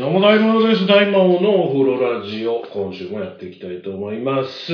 [0.00, 0.86] どうも大魔王です。
[0.86, 4.72] 大魔王のお風呂ラジオ、今週もやっていきたいと思います。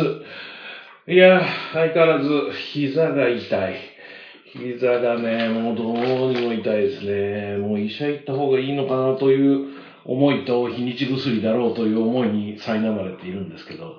[1.09, 3.75] いや、相変わらず膝が痛い。
[4.53, 7.57] 膝がね、もうどうにも痛いですね。
[7.57, 9.67] もう医者行った方がいいのかなという
[10.05, 13.97] 思いと日にち薬だろうという思いに苛まれているんですけど、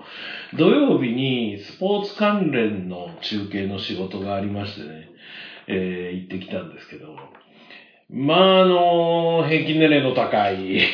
[0.58, 5.10] 土曜日にスポーツ関連の中継の仕事がありましてね、
[5.68, 7.18] えー行ってきたんですけど、
[8.10, 10.80] まあ、あの、平均年齢の高い、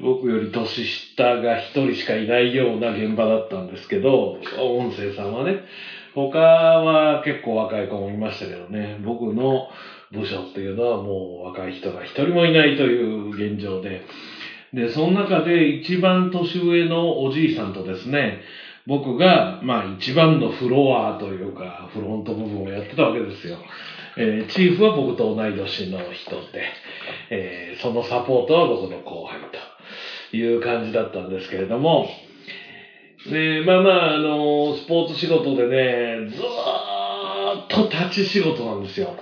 [0.00, 5.64] 僕より年下が一人しかいないような現場だったんですけど、音声さんはね、
[6.14, 9.68] 他は結構若い子もいましたけどね、僕の
[10.12, 14.02] 部署っていうのはもう若い人が一人もいないという現状で、
[14.72, 18.42] で、その中で一番年上のおじいさんとですね、
[18.86, 23.58] 僕が、まあ一番のフロアというか、フロント部分をやってたわけですよ。
[24.16, 26.64] えーチーフは僕と同い年の人で、
[27.30, 29.40] えーそのサポートは僕の後輩
[30.30, 32.06] という感じだったんですけれども、
[33.30, 39.14] で、まあまあ、あの、スポーツ仕事でね、ずーっと立ち仕事なんですよ。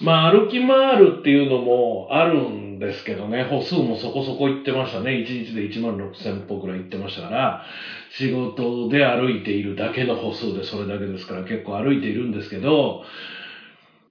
[0.00, 5.12] まあ、歩き回るっていうのもあるんですけどね、歩数もそこそこ行ってましたね。
[5.12, 7.60] 1日で1万6千歩くらい行ってましたから、
[8.10, 13.00] 仕事で歩いているだけの歩数でそれだけですから結構歩いているんですけど、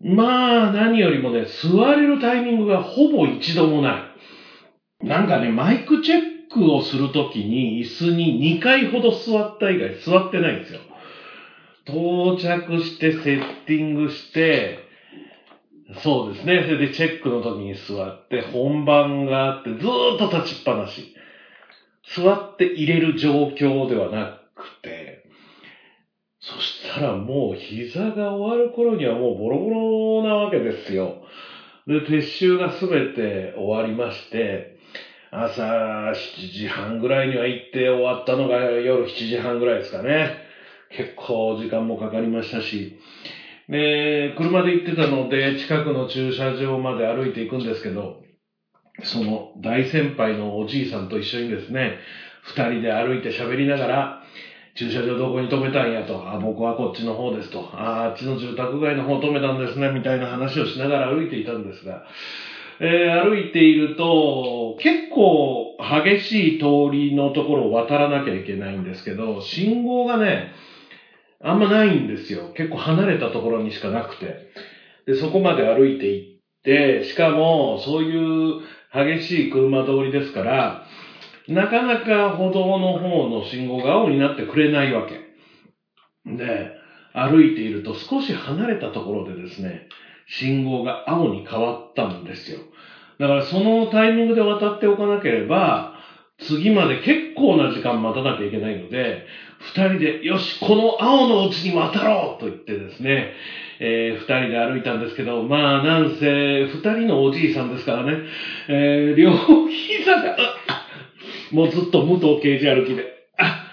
[0.04, 4.12] まあ、何よりもね、座れるタイミングがほぼ一度もな
[5.02, 5.06] い。
[5.06, 6.22] なんかね、マイクチェッ
[6.52, 10.80] クをするときに椅子に2回ほど座った以外座ってないんですよ。
[11.86, 14.80] 到着してセッティングして、
[16.04, 16.64] そうですね。
[16.64, 21.14] それでチェックの時に座って、本番があって、ずーっと立ちっぱなし。
[22.16, 25.24] 座って入れる状況ではなくて、
[26.40, 31.22] そしたらもう膝が終わる頃にはもうボロボロなわけですよ。
[31.88, 34.78] で、撤収がすべて終わりまして、
[35.32, 36.14] 朝7
[36.52, 40.38] 時半ぐらいには行って終わったのが夜7時半ぐらいですかね。
[40.90, 42.98] 結構時間もかかりましたし、
[43.70, 48.22] で、車で行ってたので、近くの駐車場まで歩いていくんですけど、
[49.04, 51.98] その大先輩のおじいさんと一緒にですね、
[52.44, 54.21] 二人で歩いて喋りながら、
[54.76, 62.04] 駐車場どこに止めたんやと、あ、僕はこっちの方ですと、あ、あっちの住宅街の方止めたんですね、みたいな話をしながら歩いていたんですが、
[62.80, 70.52] えー歩いていると、結構激しい通りのところを渡らなきゃいけないんですけど、信号がね、
[71.40, 72.52] あんまないんですよ。
[72.56, 74.48] 結構離れたところにしかなくて。
[75.06, 76.28] で、そこまで歩いて行っ
[76.64, 78.62] て、しかも、そういう
[78.94, 80.84] 激しい車通りですから、
[81.48, 85.20] なかなか歩道の方の信号が青になってくれないわけ。
[86.26, 86.72] で、
[87.14, 89.88] 歩いていると少し離れたところでですね、
[90.28, 92.60] 信号が青に変わったんですよ。
[93.20, 95.96] だからそのタイミングで渡っておかなければ、
[96.38, 99.26] 次まで結構な時間待たなきゃいけないので、
[99.60, 103.34] 二人で、よし、この青のうちに渡ろうと言ってですね、
[103.80, 108.24] えー二人で歩いたんですけど、まあ、なんせ、二人のおじいさんですからね、
[108.68, 109.32] えー両
[109.68, 110.36] 膝が、
[111.52, 113.66] もうずっと武藤刑事歩きで、あ、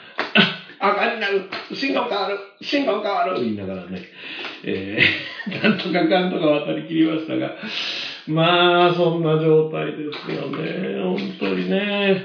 [0.81, 4.03] あ、赤になる、信号変わる、信号変わる、言いながらね、
[4.65, 7.53] えーなんとかかんとか渡り切りましたが、
[8.27, 11.03] まあ、そんな状態ですよね。
[11.03, 12.25] 本当にね。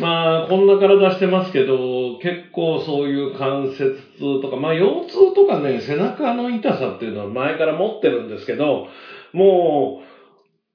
[0.00, 8.88] まあ、こんな体してますけど、結構そういう関節痛とか、まあ、腰痛とかね、背中の痛さっていうのは前から持ってるんですけど、
[9.32, 10.13] もう、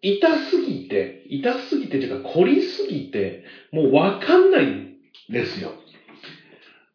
[0.01, 4.95] 痛すぎて、痛すぎてっていうか、凝りすぎて、もうわかんないん
[5.29, 5.73] ですよ。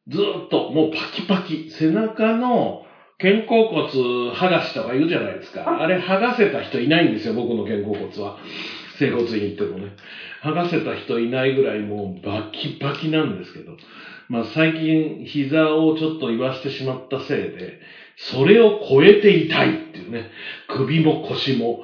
[0.09, 1.71] ずーっと、もうパキパキ。
[1.71, 2.83] 背中の
[3.19, 3.87] 肩甲骨
[4.33, 5.83] 剥がしとか言うじゃないですか。
[5.83, 8.39] あれ剥がせた人いないんですよ、僕の肩甲骨は。
[8.99, 9.93] 整骨院行ってもね。
[10.43, 13.77] 剥がせた人いないぐらいもうバキバキなんですけど。
[14.29, 17.81] まあ最近膝をちょっと言わしてしまったせいで、
[18.17, 20.31] それを超えて痛いっていうね。
[20.69, 21.83] 首も腰も。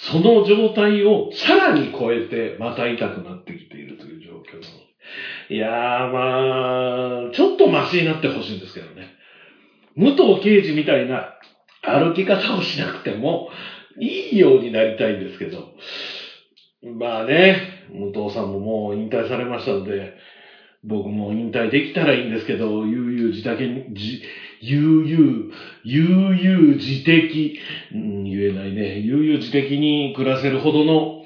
[0.00, 4.88] その状態をさらに超えてまた痛くなってきているという状況なの。
[5.50, 9.08] いやーまあ、ちょっとマシになってほしいんですけどね。
[9.96, 11.34] 武藤刑事みたいな
[11.82, 13.48] 歩き方をしなくても
[13.98, 15.72] いいようになりたいんですけど。
[16.82, 17.56] まあね、
[17.90, 20.14] 武藤さんももう引退されましたので、
[20.84, 24.22] 僕も引退できたらいいんですけど、悠々自適に、じ
[24.60, 25.54] 悠々、
[25.84, 27.58] 悠々自適、
[27.92, 31.22] うん、言えないね、悠々自適に暮らせるほどの、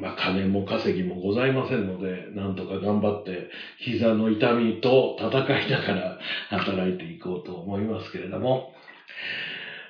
[0.00, 3.48] まあ金も稼ぎもございませんので、なんとか頑張って、
[3.78, 5.30] 膝の痛みと戦
[5.60, 6.18] いながら
[6.50, 8.74] 働いていこうと思いますけれども、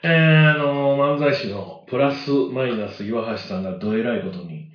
[0.04, 4.73] えー、あの、漫才師のプラスマイナス岩橋さんがどえらいことに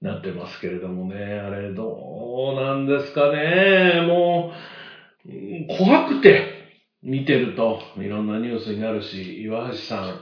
[0.00, 4.52] なってますけれどもね、あれどうなんですかね、も
[5.26, 6.58] う、怖くて
[7.02, 7.80] 見てると。
[7.96, 10.20] いろんなニュースになるし、岩橋さん、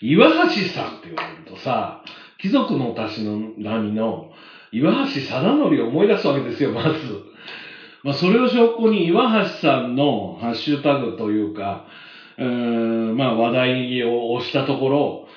[0.00, 2.02] 岩橋さんって言われるとさ、
[2.38, 4.30] 貴族のたしの波の
[4.72, 6.88] 岩橋貞則を思い出すわけですよ、まず。
[8.04, 11.86] まあ、それを証拠に岩橋さんのハッシュタグというか、
[12.38, 12.46] うー
[13.12, 15.27] んまあ話題を押したところ、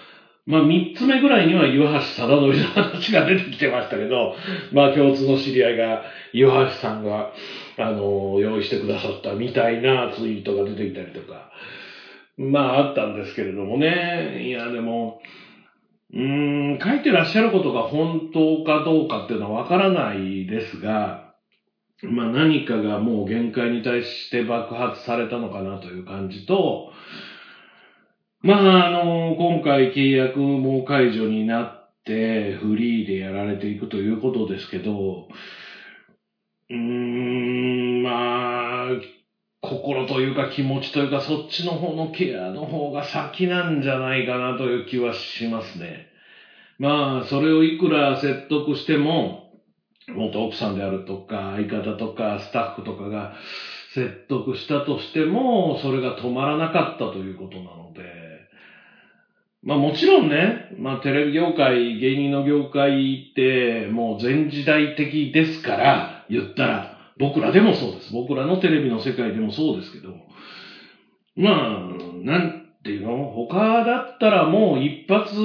[0.48, 4.34] まあ、三つ目ぐらいには岩橋貞則の話が出てきてましたけど、
[4.72, 6.04] まあ、共通の知り合いが、
[6.34, 7.32] 岩橋さんが、
[7.78, 11.52] あの、用意してくださったみたいなツイートが出てきたりとか、
[12.38, 14.48] まあ、あったんですけれどもね。
[14.48, 15.20] いや、でも、
[16.14, 21.32] うーん、書いてらっしゃることが本当かどうかっていうのはわからないですが、
[22.04, 26.90] まあ何かがもう限界に対して爆発されたのかなという感じと、
[28.44, 35.28] まあ、あの、今回契約も解除になって、フリーでやられていくということですけど、
[36.70, 38.90] うーん、まあ、
[39.62, 46.08] 心というか気持ちというかそっちの方のケアの方が先なんじゃないかなという気はしますね。
[46.80, 49.50] まあ、それをいくら説得しても、
[50.14, 53.32] 元奥さんであるとか、相方とか、スタッフとかが
[53.94, 58.31] 説得したとしても、それが止まらなかったということなので、
[59.64, 68.12] まあもちろんね、まあテレビ業界、芸人の業界ってもう全時代的ですから、言ったら、僕らでもそうです。
[68.14, 70.16] 僕らのテレビの世界でもそうですけど、
[71.36, 73.30] まあ、なんていうの？
[73.30, 75.36] 他だったらもう一発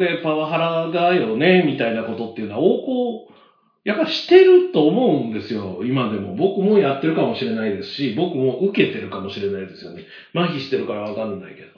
[0.00, 3.28] でパワハラだよね、みたいなことっていうのは横行、
[3.84, 6.34] やっぱしてると思うんですよ、今でも。
[6.34, 10.02] 僕もやってるかもしれないですし、僕も受けてるかもしれないですよね。
[10.34, 11.68] 麻痺してるからわかんないけど。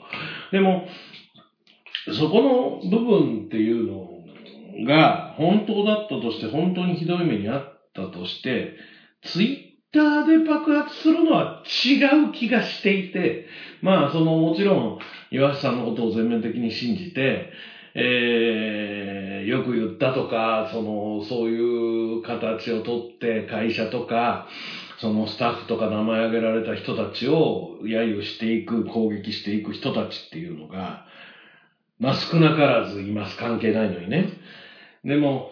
[0.51, 0.87] でも、
[2.13, 8.75] そこの部分っていうのが本当だったとして、本当にひどい目にあったとして、
[9.23, 13.45] ツイッターで爆発するのは違う気がしていて、
[13.81, 14.97] まあ、そのもちろん、
[15.31, 17.49] 岩橋さんのことを全面的に信じて、
[17.95, 24.45] えー、よく言ったとか、その、そういう形をとって会社とか、
[24.99, 31.03] そのスタッフとか名前挙げられた人たちを揶揄していく、攻撃していく人たちっていうのが、
[31.99, 33.37] まあ少なからずいます。
[33.37, 34.29] 関係ないのにね。
[35.03, 35.51] でも、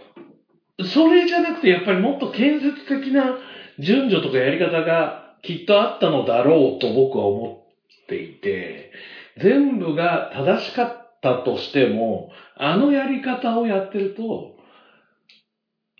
[0.83, 3.37] それじゃなくてやっぱりもっと建設的な
[3.79, 7.63] 順序とかやり方がきっとあったのだろうと僕は思
[8.03, 8.91] っていて、
[9.39, 14.55] 全部が正しかったとしても、あのやり方をやってると、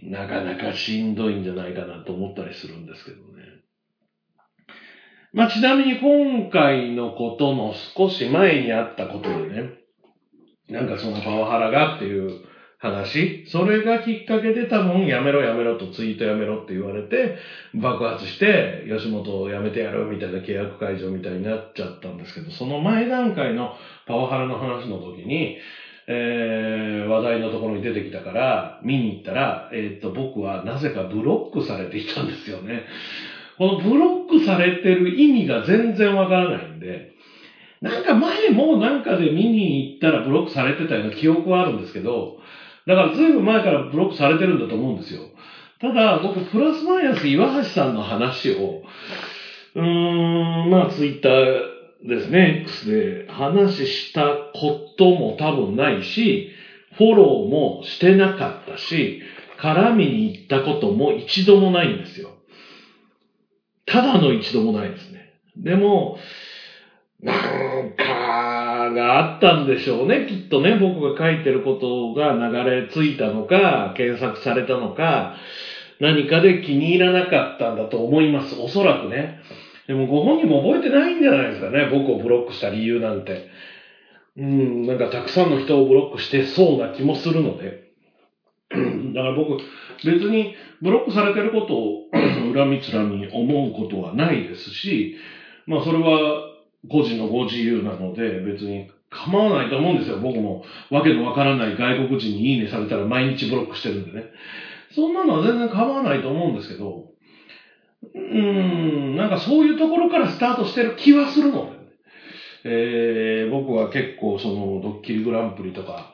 [0.02, 3.44] なかなかしんどいんじゃないかなと思ったりするんですけどね。
[5.34, 9.72] まあ、ちなみに今回のことの少し前にあったことでね、
[10.69, 12.42] なんかそのパワハラがっていう
[12.80, 17.38] 話、それがきっかけで多分やめろやめろとツイートやめろって言われて
[17.74, 23.74] 爆発して吉本を辞めてやるみたいな契約解除みたいになっちゃったんですけど、その前段階の
[24.06, 25.58] パワハラの話の時に、
[26.08, 32.86] えー、話題のところに出てきたから見に行ったら、えー、っと僕はなぜかブロックされていたんですよね。
[33.58, 37.17] このブロックされてる意味が全然わからないんで、
[37.81, 42.38] なんか前もなんかで見に行ったらブロックされてたような記憶はあるんですけど、
[42.88, 45.22] だからずいぶん前からブロックされてるんだと思うんですよ。
[45.79, 48.81] ただ、僕、プラスマイナス岩橋さんの話を、
[49.75, 56.50] うーん、まあ、ツイッターですね、X で話したことも多分ないし、
[56.93, 59.22] フォローもしてなかったし、
[59.60, 62.31] 絡みに行ったことも一度もないんですよ。
[63.86, 65.29] ただの一度もないですね。
[65.57, 66.17] でも、
[67.21, 70.77] なんかがあったんでしょうね、きっとね。
[70.79, 75.36] 僕が書いてることが流れ着いたのか、検索されたのか、
[76.00, 78.59] 何かで気に入らなかったんだと思います。
[78.59, 79.39] おそらくね。
[79.88, 83.50] でもご本人も覚えてないんじゃないですかね、僕をブロックした理由なんて。
[84.38, 87.88] うん、なんかたくさんの人をブロックしてそうな気もするので。
[88.69, 89.57] だから僕、
[90.05, 92.03] 別にブロックされてることを
[92.53, 95.15] 恨みつらみ思うことはないですし、
[95.65, 96.57] まあそれは
[96.89, 100.20] 個人のご自由なので、別に構わないと思うんですよ。
[100.20, 104.29] 僕もわけのわからない外国人にいいねされたら毎日ブロックしてるんでね。
[104.94, 107.06] そんなのは全然構わないと思うんですけど、
[108.13, 111.77] うーん、なんかそういうところからスタートしてる気はするので、ね、
[112.63, 116.13] えー、僕は結構そのドッキリグランプリとか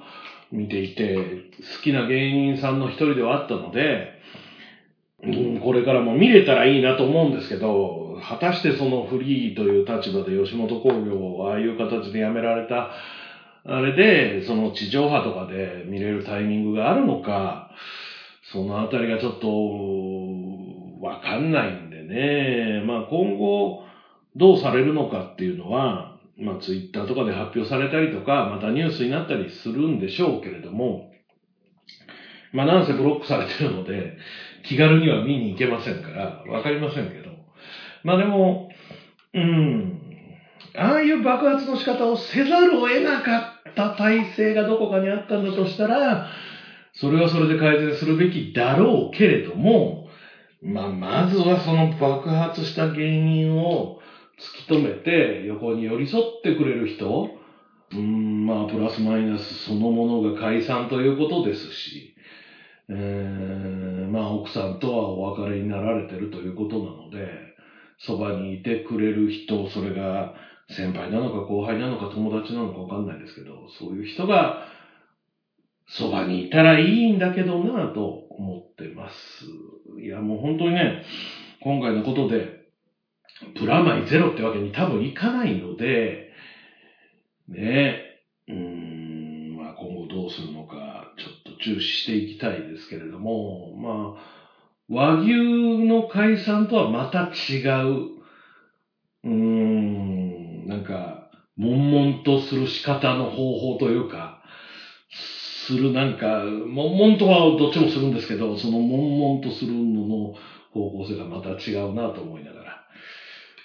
[0.51, 4.20] 見ていて、好きな芸人さんの一人ではあったので、
[5.24, 12.92] うん、これからも見れたらいいなと思うんですけど、果たしてそのフリーという立場で吉本興業をああいう形で辞められた、
[13.65, 17.70] あれで、その地上波とかで見れるタイミングがあるのか、
[18.51, 22.82] そのあたりがちょっと、わかんないんでね。
[22.86, 23.80] まあ今後、
[24.36, 31.10] どうされるのかっていうのは、まあツイッターとかで発表されたりとか、またニュースになったりするんでしょうけれども、
[32.51, 34.18] まあなんせブロックされてるので、
[34.63, 37.23] 気軽には見に行けませんから、わかりませんけど。
[38.03, 38.69] まあでも、
[39.33, 40.01] うん、
[40.75, 46.27] ああいう爆発の仕方をせざるを得なかった体制がどこかにあったんだとしたら、
[46.93, 50.07] それはそれで改善するべきだろうけれども、
[50.62, 54.00] まあ、まずはその爆発した原因を
[54.39, 57.29] 突き止めて、横に寄り添ってくれる人、
[57.91, 62.15] うん、まあ、プラスマイナスそのものが解散ということですし、
[62.89, 67.52] えー、まあ、奥さんとはお別れになられてるということなので、
[68.05, 70.33] そばにいてくれる人、それが
[70.69, 74.60] 先輩なのか後輩なのか友達なのかわかんないですけど、そういう人が
[75.88, 79.45] そばにいたらいいんだけどなぁと思ってます。
[80.01, 81.01] いや、もう本当にね、
[81.62, 82.50] 今回のことで、
[83.55, 86.29] プラマイゼロってわけに多分いかないので、
[87.48, 87.98] ね、
[88.48, 94.43] うーん、まあ今後どうするのか、ちょっと注視していきたいですけれども、まあ、
[94.90, 98.12] 和牛の解散とはまた違う、
[99.24, 104.42] うーん、なんか、悶々とする仕方の方法というか、
[105.10, 110.32] するなんか、悶々とはどっちもするんですけど、その悶々とするのの
[110.70, 112.80] 方向性がまた違うなと思いながら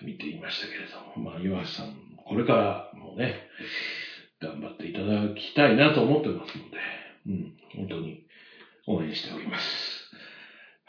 [0.00, 3.34] 見ていましたけれども、まあ、岩橋さん、これからもね、
[4.40, 6.78] 頑張っていただきたいなと思ってますので、
[7.26, 8.16] うん、本当に
[8.86, 9.97] 応援しております。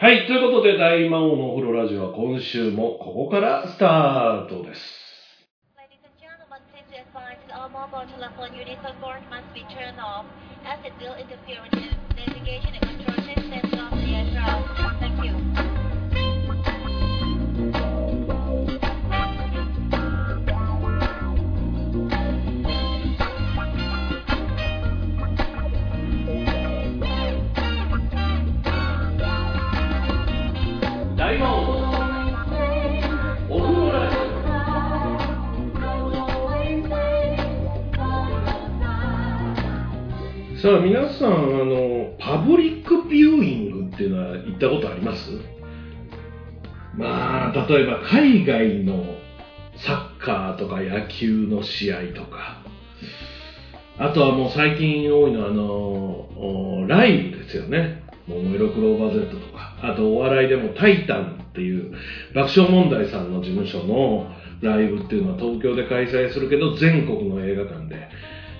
[0.02, 4.80] はい、ということで大魔王のおロラジオは今週もここからスタートです。
[40.82, 45.32] 皆さん、あの、パブリックビューイングっていうのは行ったことあります？
[46.96, 49.04] まあ、例えば海外の
[49.78, 52.64] サッカーとか野球の試合とか、
[53.98, 58.04] あとはもう最近多いのは、あの、ライブですよね。
[58.28, 61.94] ももいろクローバー Z とか、あとお笑いでもタイタンっていう
[62.36, 64.32] 爆笑問題さんの事務所の
[64.62, 68.08] ライブっていうのは東京で開催するけど全国の映画館で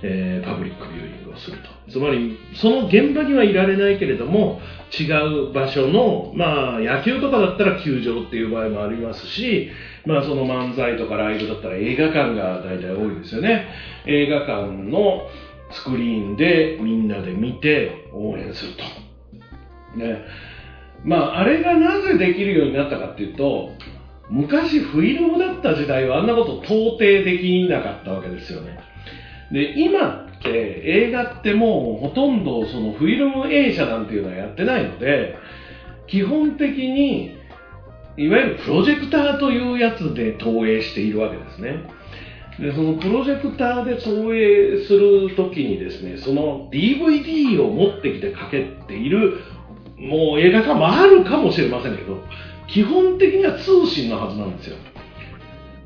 [0.02, 1.70] えー、パブリックビューイングをすると。
[1.92, 4.62] つまり、その現場にはいられないけれども、
[4.98, 5.12] 違
[5.50, 9.70] う場所の、まあ、野球とかだったら球場っていう場合もありますし、
[10.06, 13.68] まあ、その漫才とかライブだったら映画館が大体多いですよね。
[14.06, 15.28] 映画館の
[15.72, 18.84] スクリーンでみんなで見て応援すると。
[20.00, 20.24] ね。
[21.04, 23.72] まあ、あれがなぜできるようになったかっていうと、
[24.30, 28.80] 昔フィルムだった時代はあんなこと到底できなかったわけですよね。
[29.52, 35.38] で、今って映画ってもうほとんどそのフィルム映写なんていうのはやってないので、
[36.08, 37.38] 基本的に
[38.18, 41.84] いわゆるプロジェクターというやつで投影しているわけですね。
[42.60, 49.40] で、そのプロジェクターで投影するときにですね、その DVD を持ってきてかけている、
[49.98, 52.22] もう映画館もあるかもしれませんけど、
[52.68, 54.76] 基本的には通信のはずなんですよ。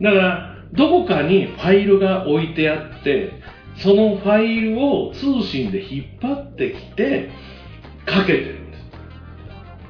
[0.02, 3.32] だから、どこかにファイルが置いてあって、
[3.78, 7.30] そのファイルを通信で引っ張ってきて
[8.06, 8.84] かけてるんです。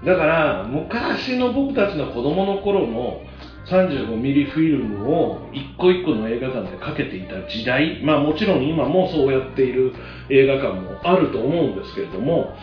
[0.06, 3.22] だから昔の僕たちの子供の頃の
[3.66, 9.94] 35ミリフィルムを一個一個の映画館でかけていた時代、まあもちろん今もそうやっている
[10.30, 12.56] 映画館もあると思うんですけれども、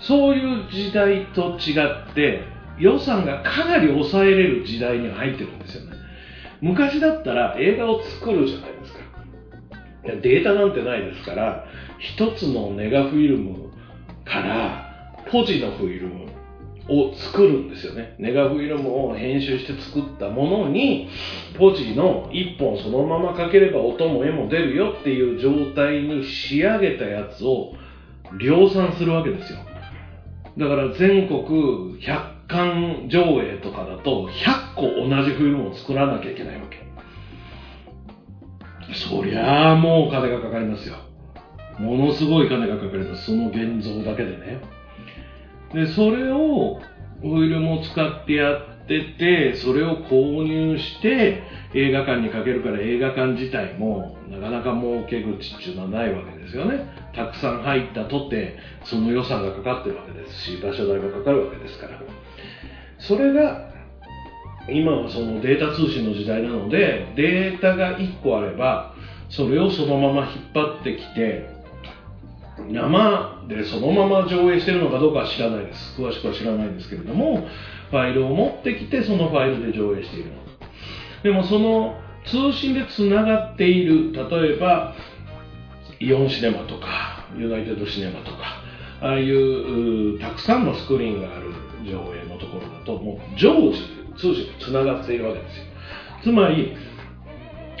[0.00, 1.74] そういう時代と違
[2.10, 2.44] って
[2.78, 5.98] 予算がかなり抑えれる時代に入ってるんですよね。
[6.62, 9.01] 昔だったら映画を作るじゃないですか。
[10.04, 11.64] データなんてないですから、
[11.98, 13.70] 一つのネガフィルム
[14.24, 16.26] からポジのフィルム
[16.88, 18.16] を作るんですよね。
[18.18, 21.08] ネガフィルムを編集して作ったものに、
[21.56, 27.74] ポジの一本そのままかければ音も絵も出るよっていう状態に仕上げたやつを
[28.40, 29.60] 量産するわけですよ。
[30.58, 36.91] だから全国100館上映とかだと100個同じフィルムを作らなきゃいけないわけ。
[38.94, 40.96] そりゃあもう金がかかりますよ。
[41.78, 43.26] ものすごい金がかかります。
[43.26, 44.60] その現像だけでね。
[45.72, 46.80] で、それを
[47.22, 51.42] フィルムを使ってやってて、それを購入して
[51.74, 56.86] 映画館にかけるから映画館自体もなかなか儲け口っていうのはないわけですよね。
[57.14, 62.00] たくさん入ったとて、その予算がかかってるわけですし、場所代がかかるわけですから。
[62.98, 63.71] それが
[64.68, 68.94] 今はそのデータ通信の時代なので、データが1個あれば、
[69.28, 71.50] それをそのまま引っ張ってきて、
[72.70, 76.00] 生でそのまま上映してるのかどうかは知らないです。
[76.00, 77.46] 詳しくは知らないんですけれども、
[77.90, 80.42] ファイルを持ってきて、そのファイルで上映しているの
[81.22, 84.94] でもその通信でつながっている、例えば、
[86.00, 88.62] イオンシネマとか、ユナイテッドシネマとか、
[89.00, 91.52] ああいうたくさんのスクリーンがある
[91.84, 95.64] 上映のところだと、もう常時通信でつながっているわけですよ。
[96.24, 96.76] つまり、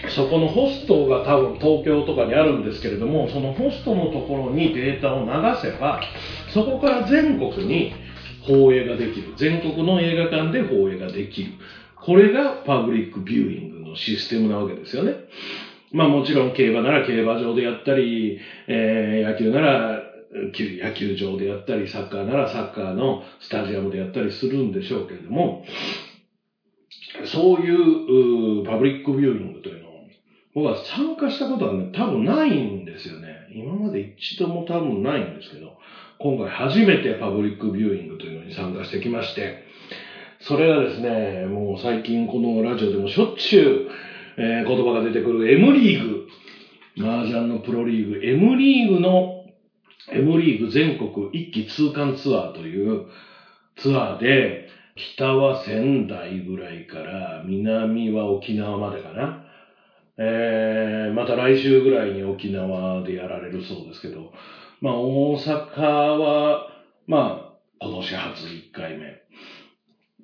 [0.08, 6.00] そこのホストが多分東京とかにあるんですけれども、そのホストのところにデータを流せば、
[6.52, 7.92] そこから全国に
[8.46, 9.34] 放映ができる。
[9.36, 11.52] 全国の映画館で放映ができる。
[11.94, 15.14] これがパブリックビューイングのシステムなわけですよね。
[15.92, 25.64] まあもちろん競馬なら競馬場でやったり、えー、野球なら野球場でやったり、サッカーならサッカーのスタジアムでやったりするんでしょうけれども、
[27.24, 29.92] そういうパブリックビューイングというのを、
[30.54, 33.28] 僕は参加したことはね、多分ないんですよね。
[33.54, 35.78] 今まで一度も多分ないんですけど、
[36.18, 39.64] 今回初めてパブリックビューイングというのに参加してきまして、
[40.40, 43.90] それがですね、もう最近このラジオでもしょっちゅう、
[44.36, 46.26] えー、言葉が出てくる M リーグ、
[46.98, 49.44] 麻雀のプロリーグ、M リーグの
[50.10, 53.06] M リーグ全国一期通貫ツアーという
[53.76, 59.42] ツアーで、北は仙台ぐらいから南は沖縄までかな。
[60.18, 64.32] えー、また来週ぐらいに沖縄でやられるそうですけど、
[64.80, 65.80] まあ大阪
[66.18, 66.68] は、
[67.06, 69.22] まあ今年初1回目。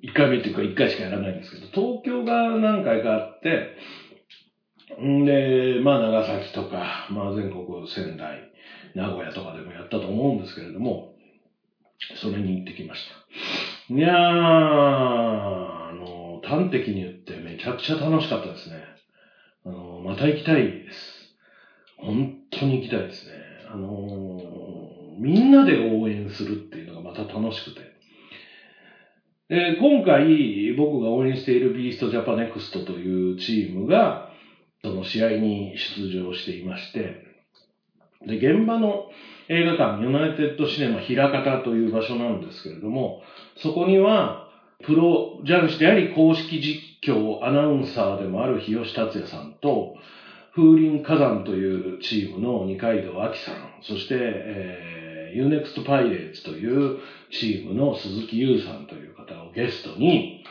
[0.01, 3.75] 1回目っていうか1回しかやらないんですけど、東京が何回かあって、
[5.01, 8.51] んで、まあ長崎とか、まあ全国仙台、
[8.93, 11.09] 名古屋とかでもやったと思うんですけれども、
[12.15, 13.68] それに行ってきました。
[13.91, 18.75] いやー、あの、端的に言ってめちゃくちゃ楽しかったですね。
[19.65, 21.33] あの、また行きたいです。
[21.97, 23.31] 本当に行きたいですね。
[23.67, 24.37] あの、
[25.17, 27.81] みんなで応援するっていうのがまた楽しくて。
[29.47, 34.29] で今回僕が応援しているビーストジャパネクストというチームが、
[34.83, 37.23] その試合に出場していまして、
[38.27, 39.09] で、現場の
[39.51, 43.23] 映画館、ユナイテッドシネマ平方という場所なんですけれども、
[43.57, 44.47] そこには、
[44.83, 49.95] プロ雀士であり公式実況アナウンサーでもある日吉達也さんと、
[50.55, 56.97] 風林火山というチームの二階堂明さん、そして、えー、UNEXT パイレーツという
[57.31, 60.43] チームの鈴木優さんという方をゲストに、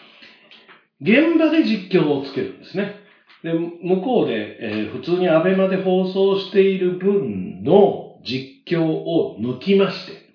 [1.00, 2.96] 現場で実況をつけるんですね。
[3.44, 10.28] で、向こうで、えー、普通にアベマで放送している分の実況を抜きまして、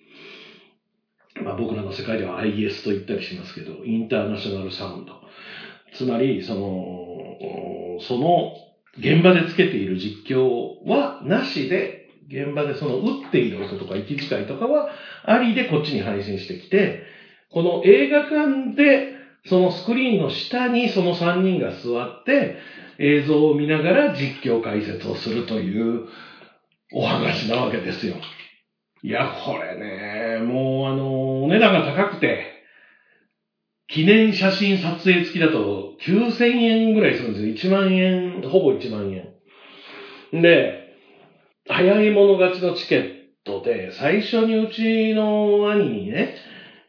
[1.42, 5.14] まあ僕らの世界では IS と言ったりしますけど、インターナショナルサウンド。
[5.94, 8.54] つまり、その、その
[8.98, 14.90] 現場でつけている実況はなしで、現場でその打っている音とか息遣いとかは
[15.24, 17.04] ありでこっちに配信してきて、
[17.52, 19.14] この映画館で
[19.46, 22.56] そのスクリーンの下にその3人が座って
[22.98, 26.08] 映像を見ながら実況解説をするという
[26.94, 28.16] お話なわけですよ。
[29.02, 29.78] いや、これ
[30.40, 32.46] ね、もうあの、お値段が高くて、
[33.88, 37.72] 記念写真撮影付きだと9000円ぐらいするんですよ。
[37.72, 40.42] 1万円、ほぼ1万円。
[40.42, 40.96] で、
[41.68, 43.12] 早い者勝ちのチケッ
[43.44, 46.36] トで、最初にうちの兄にね、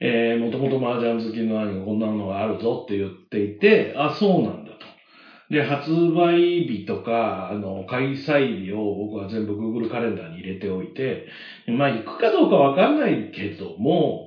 [0.00, 4.63] えー、もともと麻雀好きの兄がこんなのがあるぞって言っていて、あ、そうなんだ。
[5.50, 11.24] で、発売日とか、あの、開催日を僕は全部 Google カレンダーに入れておいて、
[11.66, 14.26] まあ行くかどうかわかんないけども、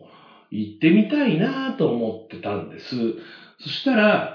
[0.51, 3.13] 行ってみたいなと思ってたんです。
[3.58, 4.32] そしたら、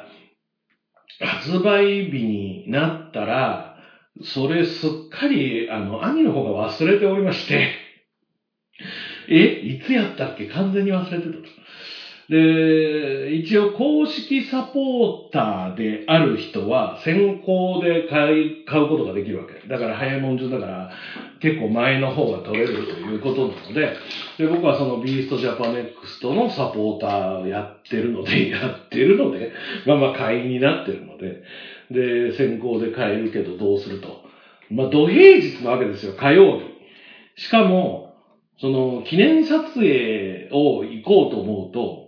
[1.21, 3.75] 発売日になったら、
[4.23, 7.68] それすっかり、あの、兄の方が忘れておりまして、
[9.29, 10.47] え、いつやったっけ？
[10.47, 11.38] 完全に忘れてた。
[12.33, 19.68] で、一応公式サポーターである人は先行で買い、買うことができるわけ。
[19.68, 20.90] だから早いもん順だから
[21.40, 23.92] 結構前の方が取れるということなので、
[24.38, 29.53] で、僕はそのビーストジャパネックストのサポーターをやってるので、 やってるので、
[29.85, 31.42] まあまあ会員になってるので、
[31.90, 34.23] で、先行で買えるけどどうすると。
[34.71, 36.64] まあ、土平日なわけですよ、火曜日。
[37.37, 38.14] しかも、
[38.57, 42.02] その、記念撮影を行こうと思うと、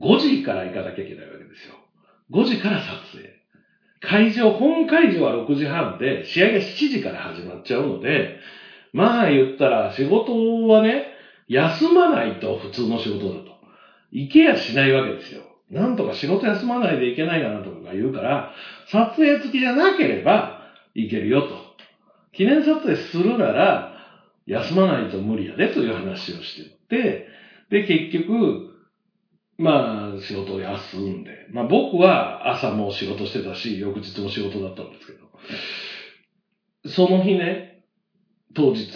[0.00, 1.74] 5時から行かなきゃいけないわけですよ。
[2.30, 3.40] 5時から撮影。
[4.00, 8.38] 会場、本会場は6時半で、試合が7時から始まっちゃうので、
[8.92, 11.06] まあ言ったら仕事はね、
[11.48, 13.50] 休まないと普通の仕事だと。
[14.10, 15.42] 行けやしないわけですよ。
[15.70, 18.52] なんとか仕事休まないでいけないかなとか言うから、
[18.86, 20.62] 撮影付きじゃなければ
[20.94, 21.56] いけるよと。
[22.32, 23.96] 記念撮影するなら、
[24.46, 27.28] 休まないと無理やでという話をしてって、
[27.68, 28.69] で、結局、
[29.60, 31.46] まあ、仕事を休んで。
[31.50, 35.28] まあ僕は朝も仕事してたし、翌日も仕事だったんですけど。
[36.86, 37.82] その日ね、
[38.54, 38.86] 当日、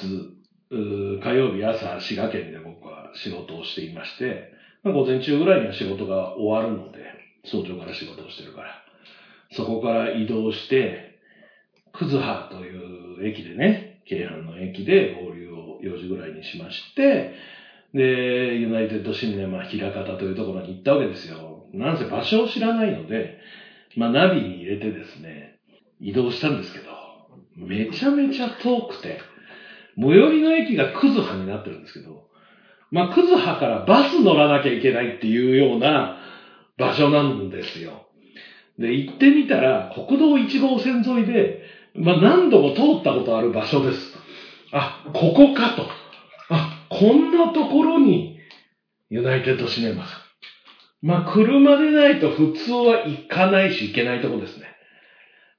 [0.71, 6.99] 火曜日朝、滋賀県で僕は仕事をしていまして、まあ、午前中ぐらいには仕事が終わるので、
[7.45, 8.83] 早朝から仕事をしてるから。
[9.51, 11.19] そこから移動して、
[11.93, 17.35] クズハという駅でね、京阪の駅で合流を4時ぐらいにしまして、
[17.95, 21.67] で、ユナイテッドシネマ平方というところに行ったわけですよ。
[21.73, 23.39] なんせ場所を知らないので、
[23.97, 25.59] まあナビに入れてですね、
[26.01, 26.87] 移動したんですけど、
[27.57, 29.21] めちゃめちゃ遠くて、
[29.97, 32.25] 最寄りの駅がクズハになってるんですけど、
[32.91, 36.19] まあクズハからバス乗らなきゃいけないっていうような
[36.77, 38.07] 場所なんですよ。
[38.77, 41.63] で、行ってみたら、国道1号線沿いで、
[41.95, 44.17] まあ何度も通ったことある場所です。
[44.73, 46.04] あ、ここかと。
[46.99, 48.39] こんなところに
[49.11, 50.09] ユナイテッドシネマが。
[51.03, 54.67] まあ、車でないと普通は行かないし行けないとこですね。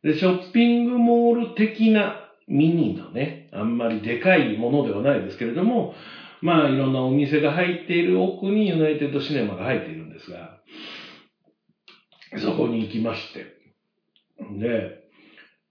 [0.04, 2.16] で、ショッピングモール的な
[2.48, 5.94] ミニのね、あんまりでかいものではないですけれども、
[6.42, 10.60] まあ、いろんなお店が入っている奥にユナイテッドシネマが入っているんですが、
[12.38, 13.46] そこに行きまして。
[14.60, 15.05] で、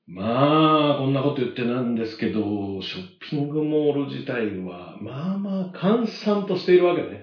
[0.07, 7.23] まあ、こんなこと言ってなんですけど、ショッピングモール自体は、まあまあ、閑散としているわけね。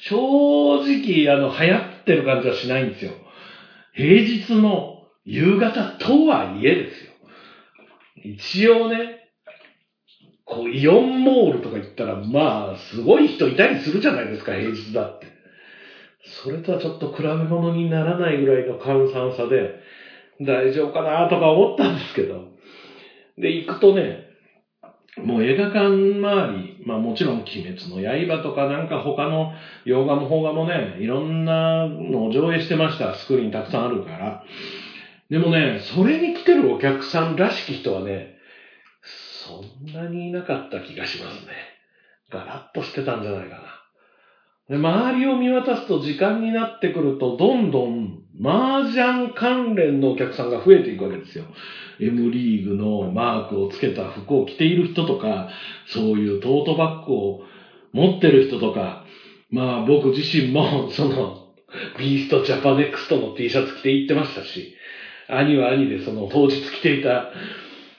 [0.00, 3.12] 正直、あの、流行ってる感じはしないんですよ。
[3.92, 7.12] 平日の夕方とはいえですよ。
[8.24, 9.18] 一応ね、
[10.44, 15.26] こう、イオンモールとか行ったら、まあ、すごい人いたりするじゃないですか、平日だって。
[16.24, 19.74] それとはちょっと比べ物にならないぐらいの閑散さで、
[20.40, 22.48] 大丈夫かなとか思ったんですけど。
[23.38, 24.26] で、行くとね、
[25.18, 29.52] もう映画館周り、まあもちろん鬼滅の刃とかなんか他の
[29.84, 33.14] 洋画も邦画もね、いろんなのを上映してました。
[33.14, 34.42] スクリーンたくさんあるから。
[35.30, 38.36] でもね、それに来てるお客さんらしき人はね、
[39.02, 41.52] そんなにいなかった気がしますね。
[42.30, 43.62] ガラッとしてたんじゃないかな。
[44.68, 51.44] で、周りを見渡すと時間になってくると、どんどん麻雀関連のお客さんが増えていくわけですよ。
[52.00, 55.48] M リーグのマークをつけた服を着ている人とか、
[55.86, 57.40] そういうトートバッグを
[57.92, 59.04] 持ってる人とか、
[59.50, 61.46] まあ僕自身もその
[61.98, 64.74] ビーストジャパネクストの T シャツ着て行ってましたし、
[65.28, 67.30] 兄は兄でその当日着ていた、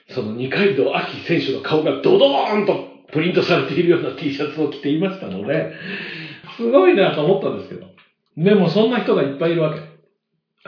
[0.10, 5.74] その二階堂秋選手の顔がドドーンとプリントされているような T シャツを着ていましたので、
[6.58, 7.88] すごいなと思ったんですけど。
[8.38, 9.82] でもそんな人がいっぱいいるわけ。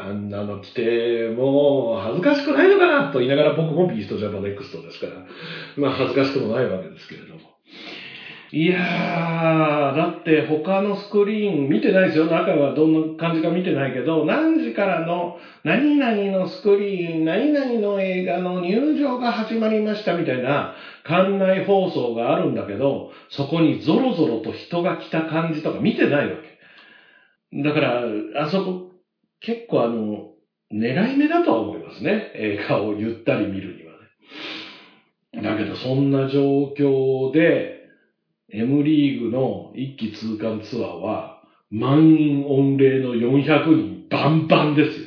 [0.02, 5.26] あんなの着て、もう恥ずかしくないのかなと言いながら僕もビーストジャパネクストですから、
[5.76, 7.42] まあ恥ずかしくもないわけですけれども。
[8.52, 12.26] いやー、だって他のスクリーン見てないですよ。
[12.26, 27.62] 中はどんな感じか見てないけど、何時からの何々のスクリーン、何々の映画の入場が始まりましたみたいな館内放送があるんだけど、そこにゾロゾロと人が来た感じとか見てないわけ。
[27.62, 28.04] だから、
[28.36, 28.89] あそこ
[29.42, 30.30] 結構あの、
[30.72, 32.32] 狙い目だとは思いますね。
[32.36, 33.94] 映画をゆったり見るには
[35.42, 35.44] ね。
[35.44, 37.80] だけどそんな状況で、
[38.52, 45.06] M リーグの一期通貫ツアーは、満員御礼の400人バンバンですよ。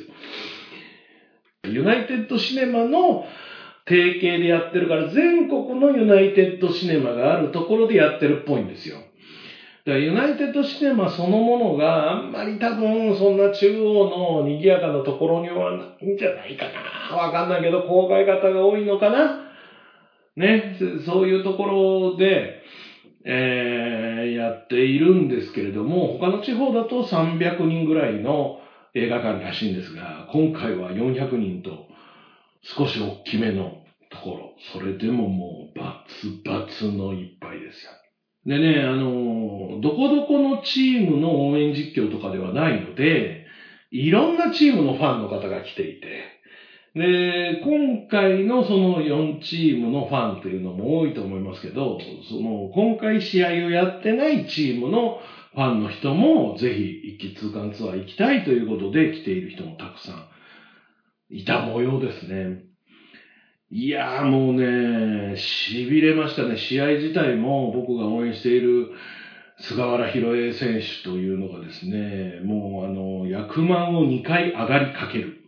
[1.65, 3.25] ユナイテッドシネマの
[3.85, 8.97] 提携でやってるから、全国のユナイテッドシネマがあるところでやってるっぽいんですよ。
[9.85, 16.67] だユナイテッドシネマそのものがあんまり多分そんな中央の賑やかなところにはないんじゃないか
[17.11, 17.15] な。
[17.17, 19.41] わかんないけど、郊外型が多いのかな。
[20.37, 22.61] ね、そういうところで、
[23.25, 28.59] えー、やっているんですけれども、他の地方だと300人ぐらいの
[28.93, 31.87] 映画館らしいんですが、今回は400人と
[32.61, 33.73] 少し大きめの
[34.09, 37.91] ところ、それでももうバツバツのいっぱいですよ。
[38.45, 43.45] でね、あの、どこどこのチームの応援実況とかではないので、
[43.91, 46.23] いろんなチームのファンの方が来ていて、
[46.93, 51.97] で、今回のその4チームのファンというのも多いと思いますけど、
[52.29, 55.17] その、今回試合をやってないチームの
[55.53, 60.23] ファンの人も、ぜひ一気通貫ツアー行きたいということで来ている人もたくさん
[61.29, 62.59] いた模様ですね。
[63.75, 66.57] いやーもうね、痺れましたね。
[66.57, 68.91] 試合自体も僕が応援している
[69.57, 75.39] 菅原博恵選手というのがですね、もうあの、役満を2回上がりかける。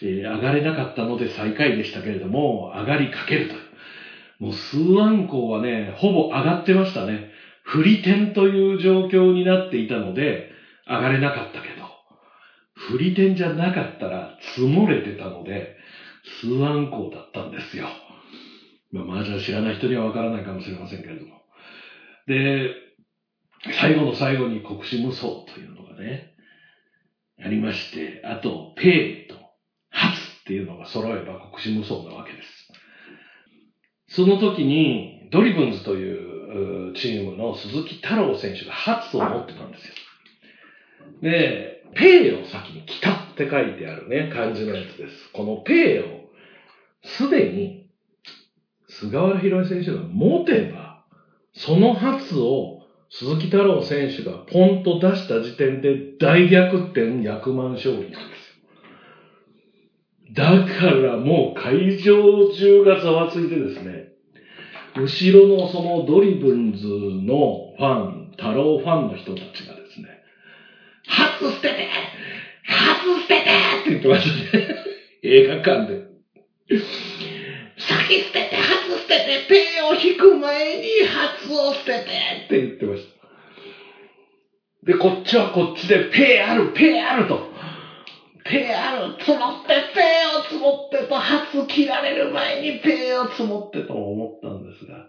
[0.00, 3.54] えー、上がれなかったので最下位でしたけれども、上がりかけると。
[4.38, 7.28] もう数案校はね、ほぼ上がってましたね。
[7.64, 10.48] 振り点という状況になっていたので、
[10.88, 11.84] 上がれなかったけど、
[12.74, 15.76] 振り点じゃなかったら積もれてたので、
[16.40, 17.86] 数案校だったんですよ。
[18.92, 21.42] まあ、麻雀知らない人にはわからないかもしれませんけれども。
[22.26, 22.70] で、
[23.80, 26.32] 最後の最後に国士無双というのがね、
[27.38, 29.36] ありまして、あと、ペイと
[29.90, 32.68] 發っていうのが揃えば国士無双なわけです。
[34.08, 39.94] その時に、ドリブンズというチームの鈴木太郎選手が發を持ってたんですよ。
[41.22, 45.30] で、ペイを先に来たって書いてあるね、漢字のやつです。
[45.32, 46.21] このペイを、
[47.02, 47.86] すでに、
[48.88, 51.04] 菅原博選手が持てば、
[51.52, 58.26] その發を鈴木太郎選手がポンと出した時点で大逆転100万勝利なんですよ。
[60.34, 64.12] だからもう会場中がざわついてですね、
[64.96, 70.22] 後ろのそのドリブンズのファン、太郎ファンの人たちがですね、
[71.06, 71.88] 發捨てて
[72.64, 74.76] 發捨ててって言ってましたね。
[75.22, 76.11] 映画館で。
[76.78, 82.04] 發捨てて、發捨てて、ペイを引く前に發を捨ててっ
[82.48, 83.06] て言ってまし
[84.84, 84.92] た。
[84.92, 87.50] で、こっちはこっちで、ペイある、ペイあると。
[88.44, 95.06] ペイある、積もって、ペイをツモってと、發切られる前にペイをツモってと思ったんですが。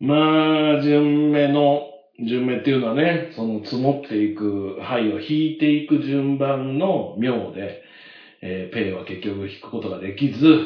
[0.00, 7.82] まあ、順目の順目っていうのはね、そのツモっていく牌を引いていく順番の妙で、
[8.42, 10.58] えー、ペイは結局引くことができず、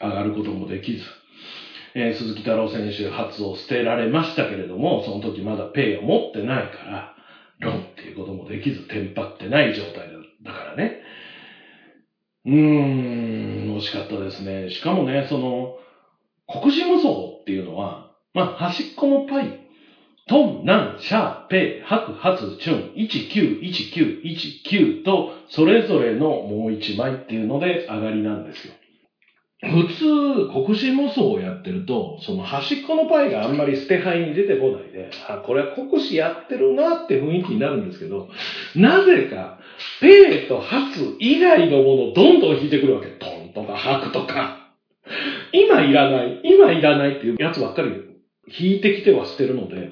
[0.00, 1.02] 上がることもできず、
[1.94, 7.14] えー、鈴木太郎選手發を捨てられましたけれども、その時まだペイを持ってないから、
[7.60, 10.08] ロンっていうこともできず、テンパってない状態
[10.42, 11.00] だからね。
[12.46, 14.70] うーん、惜しかったですね。
[14.70, 15.76] しかもね、その、
[16.46, 19.63] 黒人無双っていうのは、まあ、端っこのパイ
[20.26, 28.72] トン、ナン、シャー、ペイ、ハク、ハツ、チュン、191919と、それぞれのもう一枚っていうので上がりなんですよ。
[29.62, 38.28] 普通、国士無双をやってると、その端っこのパイがあんまり捨て牌に出てこないで、あ、これは国士やってるなって雰囲気になるんですけど、
[38.74, 39.58] なぜか、
[40.00, 43.08] ペイとハツ以外のものをどんどん引いてくるわけ。
[43.08, 44.70] トンとかハクとか。
[45.52, 48.13] 今いらない、今いらないっていうやつばっかり
[48.48, 49.90] 引いてきては捨てるので、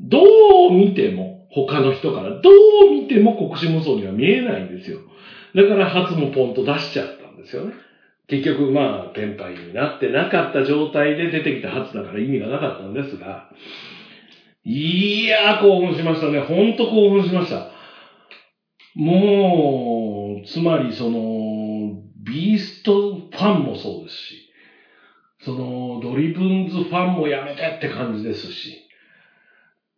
[0.00, 5.00] どう見ても、他の人からどう見ても国士無双には見えないんですよ。
[5.54, 7.72] だから初もポンと出しちゃったんですよね。
[8.28, 13.50] 結局まあ、ペンパイになってなかった状態で出てきた初だから意味がなかったんですが、
[14.64, 16.40] いやー、興奮しましたね。
[16.40, 17.70] ほんと興奮しました。
[18.96, 24.45] もう、つまりその、ビーストファンもそうですし、
[25.46, 28.82] その、ドリブンズファンもやめてって感じですし、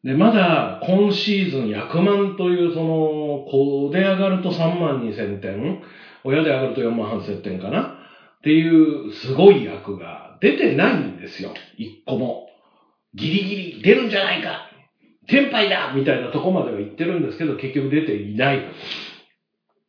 [0.04, 5.80] で、まだ今シーズン100万というその、子で上がると3万2千点、
[6.22, 11.54] 親で上がると4万半千点かなっていうすごい役が出てないんですよ。
[11.78, 12.46] 一個も。
[13.14, 14.68] ギリギリ出るんじゃないか
[15.28, 18.62] 天敗だみたいなとこまでは言ってるんですけど、結局出ていない。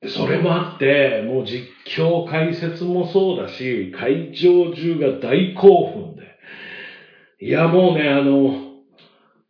[0.07, 7.45] それもあって、もう実況解説もそうだし、会場中が大興奮で。
[7.45, 8.69] いや、もうね、あの、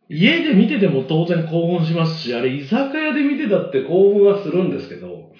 [0.08, 5.30] 家で見てても当然興奮しますし、あれ居酒屋で見てたって興奮はするんですけど、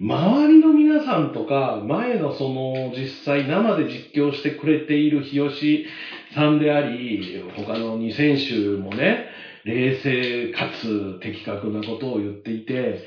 [0.00, 5.86] 周りの皆さんとか、前のその実際生で実況してくれている日吉
[6.32, 9.26] さんであり、他の2選手もね、
[9.64, 13.02] 冷静かつ的確なことを言っていて、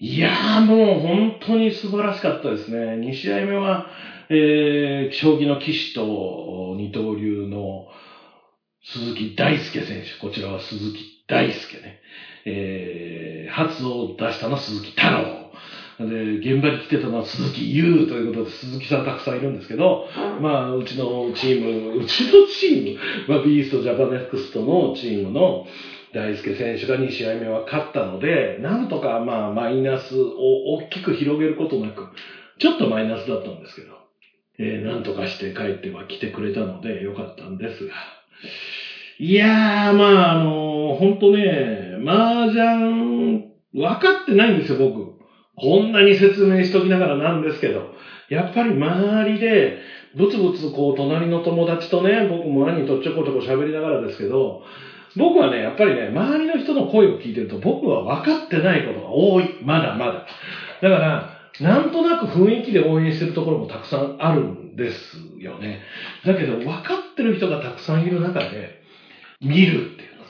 [0.00, 2.76] いやーもう本当に素晴らしかったですね。
[3.00, 3.88] 2試合目は、
[4.28, 7.84] えー、将棋の騎士と二刀流の
[8.84, 10.20] 鈴木大輔選手。
[10.20, 11.98] こちらは鈴木大輔ね。
[12.46, 15.48] えー、初を出したのは鈴木太郎。
[16.06, 20.04] で、現場に来てたのは鈴木優ということで、鈴木さんたくさんいるんですけど、
[20.40, 25.64] まあ、うちのチーム、うちのチーム、まあ、ビーストジャパネックストのチームの
[26.14, 32.08] 大輔選手が2試合目は勝ったので、なんとかまあ、マイナスを大きく広げることなく、
[32.58, 33.88] ちょっとマイナスだったんですけど、
[34.58, 37.92] えー、なんとかして帰っては来てくれたのでよかったんですが、
[39.20, 45.18] いやー、まあ、あのー、ほんとね、麻雀、分かってないんですよ、僕。
[45.56, 47.90] こんなに説明しときながらなんですけど、
[48.28, 49.78] やっぱり周りで、
[50.16, 54.62] ブツブツこう、隣の友達とね、僕も兄とちょこちょこ喋りながらですけど、
[55.16, 59.58] 僕はね、やっぱりね、周りの人の声を聞いてると、僕は分かってないことが多い。
[59.62, 60.26] まだまだ。
[60.82, 65.80] だから、なんとなく雰囲気で応援してるところもたくさんあるんですよね。
[66.24, 68.82] だけど、分かってる人がたくさんいる中で、
[69.40, 70.28] 見るっていうのは、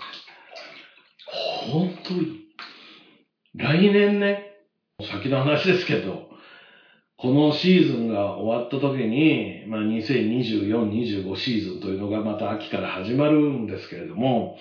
[1.71, 2.41] 本当に、
[3.55, 4.45] 来年ね、
[5.03, 6.28] 先の話ですけど、
[7.21, 14.57] このシーズンが終わった時に、まあ、2024、25シーズンというのがまた秋から始まるんですけれども、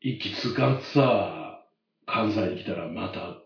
[0.00, 3.42] 一気通貫ツアー、関西に来たらまた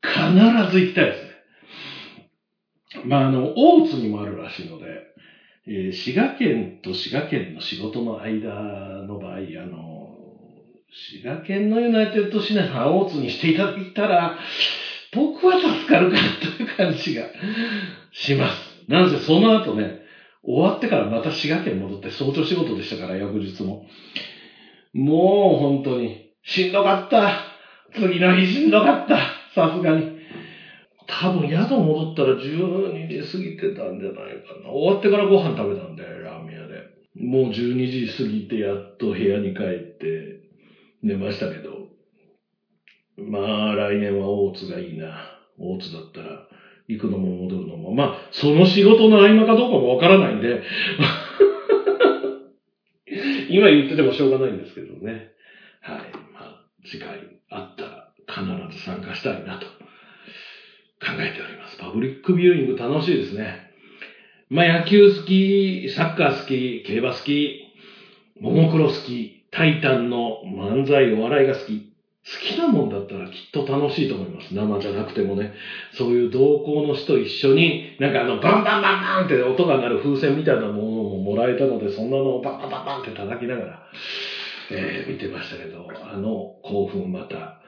[0.00, 3.04] 必ず行きたいですね。
[3.04, 5.02] まあ、あの、大津にもあるらしいので、
[5.66, 10.16] えー、滋賀県と滋賀県の仕事の間の場合、あの、
[11.10, 14.38] 滋賀県のユナイテッドシネマ大津にしていただいたら、
[15.14, 16.22] 僕は助かるかな
[16.56, 17.28] という感じが
[18.12, 18.56] します。
[18.88, 20.00] なんせその後ね、
[20.42, 23.86] 終わってからまた滋賀県戻って早朝仕事でしたから、翌日も。
[24.92, 27.30] もう本当に、しんどかった。
[27.94, 29.16] 次の日しんどかった。
[29.54, 30.14] さすがに。
[31.06, 34.70] 多分宿戻ったら12時過ぎてたんじゃないかな。
[34.70, 36.94] 終わってからご飯食べたんだよ、ラーメン屋で。
[37.16, 40.40] もう12時過ぎてやっと部屋に帰って
[41.02, 41.93] 寝ましたけど。
[43.16, 45.38] まあ、来年は大津がいいな。
[45.58, 46.46] 大津だったら、
[46.88, 47.94] 行くのも戻るのも。
[47.94, 50.62] まあ、その仕事の合間かどうかもわからないんで、
[53.50, 55.30] 今言っててもしょうがないんですけどね。
[55.80, 55.98] はい。
[56.32, 61.76] まあ、次回あったら必ず参加したいなと考えております。
[61.78, 63.70] パブリックビューイング楽しいですね。
[64.50, 67.60] まあ、野球好き、サッカー好き、競馬好き、
[68.40, 71.93] ももクロ好き、タイタンの漫才、お笑いが好き。
[72.24, 74.54] 好きなもんだったらきっと楽しいと思います。
[74.54, 75.52] 生じゃなくてもね。
[75.92, 83.82] そういう同行の人一緒に、なんかあの、バンバンバンバンって音が鳴る風船みたいなものももらえたので、そんなのをバンバンバンバンって叩きながら、
[84.70, 87.60] えー、見てましたけど、あの興奮また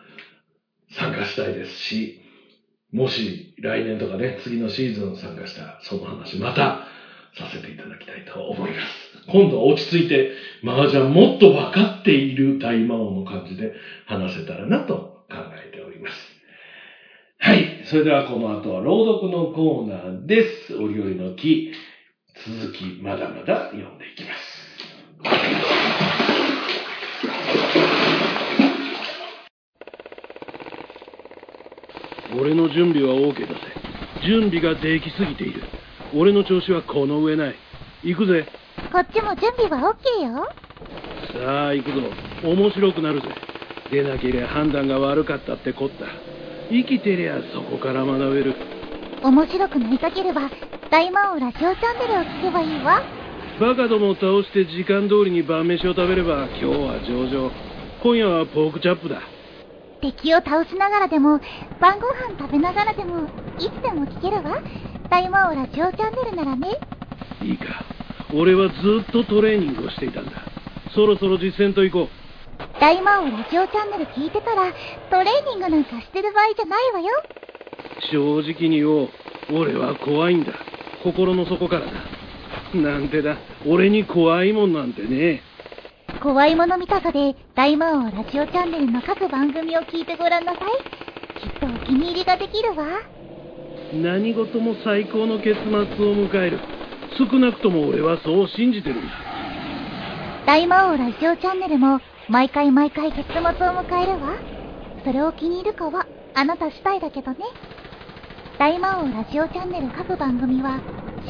[0.91, 2.23] 参加したいですし、
[2.93, 6.87] もし来年とかね、次のシーズン参加したら、その話また
[7.39, 9.31] させていただきたいと思います。
[9.31, 10.33] 今度は落ち着いて、
[10.65, 13.73] 麻雀もっと分かっている大魔王の感じで
[14.07, 15.37] 話せたらなと考
[15.69, 16.15] えております。
[17.39, 17.83] はい。
[17.85, 20.75] それではこの後は朗読のコーナーです。
[20.77, 21.73] おりおりの木、
[22.61, 24.67] 続きまだまだ読んでいきます。
[32.39, 33.61] 俺の準備は OK だぜ。
[34.27, 35.63] 準備ができすぎている。
[36.15, 37.57] 俺の調子はこの上ない。
[38.05, 38.47] 行くぜ。
[38.93, 40.49] こっちも準備は OK よ。
[41.33, 42.01] さあ、行くぞ。
[42.45, 43.29] 面白くなるぜ。
[43.91, 46.07] 出なけりゃ判断が悪かったってこった。
[46.71, 48.55] 生きてりゃそこから学べる。
[49.23, 50.51] 面白くなりたければ、
[50.91, 53.03] 大魔王ラジオチャンネルを聞けばいいわ。
[53.61, 57.51] バカどもを倒して時間通りに晩飯を食べれば今日は上々。
[58.03, 59.23] 今夜はポークチャップだ。
[60.01, 61.41] 敵を倒しながらでも、
[61.81, 63.29] 晩ご飯食べながらでも、い
[63.63, 64.63] つでも聞けるわ。
[65.09, 66.79] 大魔王ラジオチャンネルならね。
[67.43, 67.85] いいか。
[68.35, 70.33] 俺はずっとトレーニングをしていたんだ。
[70.95, 72.09] そろそろ実践と行こう。
[72.81, 74.73] 大魔王ラジオチャンネル聞いてたら、
[75.11, 77.09] トレーニングなんかしてる場合じゃないわよ。
[78.11, 79.09] 正直に言おう。
[79.53, 80.53] 俺は怖いんだ。
[81.05, 81.93] 心の底からだ。
[82.75, 83.37] なんてだ。
[83.67, 85.43] 俺に怖いもんなんてね。
[86.21, 91.41] 怖いもの見たさで、大魔王ラジオチャンネルの各番組を聞いてごらんなさい。
[91.41, 93.16] きっとお気に入りができるわ。
[94.03, 96.61] 何事も最高の結末を迎える。
[97.19, 99.13] 少なくとも俺はそう信じてるんだ。
[100.47, 104.35] 大魔王ラジオチャンネルも毎回毎回結末を迎えるわ。
[105.05, 107.39] それを気に入るかはあなた次第だけどね。
[108.59, 110.81] 大魔王ラジオチャンネル各番組は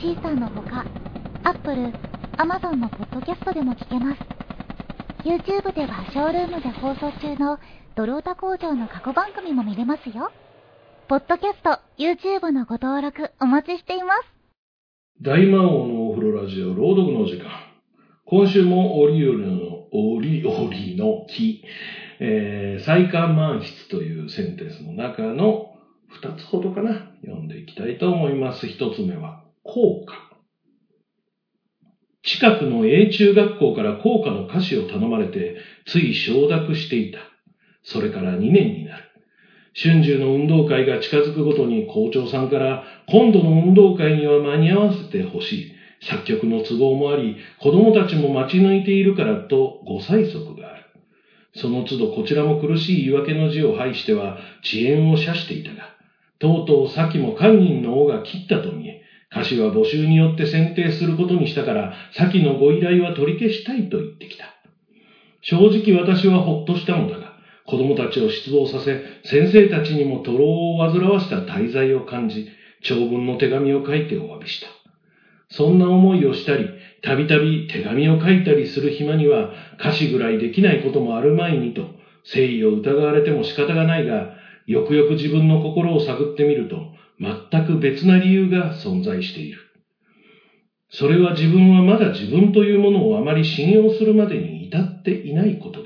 [0.01, 0.85] シーサーのほか、
[1.45, 1.93] アップル、
[2.37, 4.19] アマゾンのポッドキャストでも聞けます。
[5.25, 7.59] YouTube ではショールームで放送中の
[7.95, 10.31] ドロータ工場の過去番組も見れますよ。
[11.09, 14.23] ポッドキャスト、YouTube のご登録お待ちしています。
[15.23, 17.49] 大魔王のお風呂ラジオ朗読の時間。
[18.25, 20.53] 今週もオリオルの折々
[20.97, 21.63] の木、
[22.19, 25.77] えー、再感満室というセンテンスの中の
[26.09, 28.67] 二つほどかな、読んでいきたいと思います。
[28.67, 30.13] 一つ目は、校歌。
[32.25, 37.21] 近くの A 中学校から校歌の歌詞を頼まれて、つい承諾していた。
[37.85, 39.05] それから2年になる。
[39.79, 45.73] 春秋の運動会が近づくごとに校長さんから、今度の運動会には間に合わせてほしい。
[46.01, 50.85] 作曲の都合もあり、子供たちも待ち抜いているからとご催促がある。
[51.55, 55.95] その都度こちらも苦しい言い訳の字を排しては遅延を謝していたが、
[56.39, 59.01] とうとう先も堪忍の尾が切ったと見え、
[59.31, 64.55] 歌詞は募集によって選定することにしたから、先のご依頼は取り消したいと言ってきた。
[65.43, 67.26] 正直私はほっとしたのだが、
[67.67, 72.47] 子供たちを失望させ、先生たちにも徒労を煩わした滞在を感じ、
[72.83, 74.69] 長文の手紙を書いてお詫びした。
[75.49, 76.69] そんな思いをしたり、
[77.03, 81.83] たびたび手紙を書いたりする暇には、歌詞ぐらいできないこともあるまいにと、
[82.25, 84.33] 誠意を疑われても仕方がないが、
[84.67, 89.59] よくよく自分の心を探ってみると、全く別な理由が存在している。
[90.89, 95.86] それは自分はまだ自分というものをあまり信用するまでに至っていないことで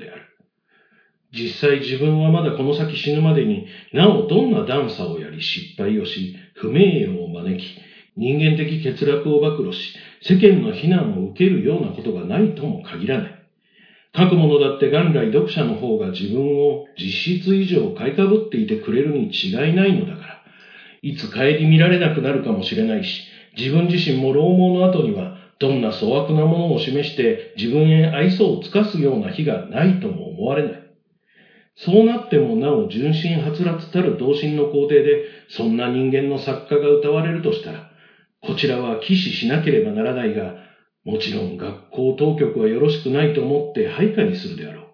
[1.33, 7.79] 実際自分はまだこの先死ぬまでになおどんな段差をやり失敗をし、不名誉を招き、
[8.17, 13.41] 人間的欠落を暴露し、世間の非難を受けるようなことがないとも限らない。
[14.13, 20.41] 書くものだって元来読者の方が自分を実質以上買いかぶっていてくれるに違いないのだから、
[21.01, 23.23] いつ帰り見られなくなるかもしれないし、
[23.57, 30.80] 自分自身も老毛の後にはどんな粗悪なものを示して自分へ愛想をつかすような日がないとも思われない。
[31.75, 37.89] そうなってもなお純真はつらつたる同心の皇帝で、そんな人間の作家が歌われるとしたら、
[38.41, 40.55] こちらは騎士しなければならないが、
[41.03, 44.85] もちろん学校当局はよろしくないと思って配下にするであろう。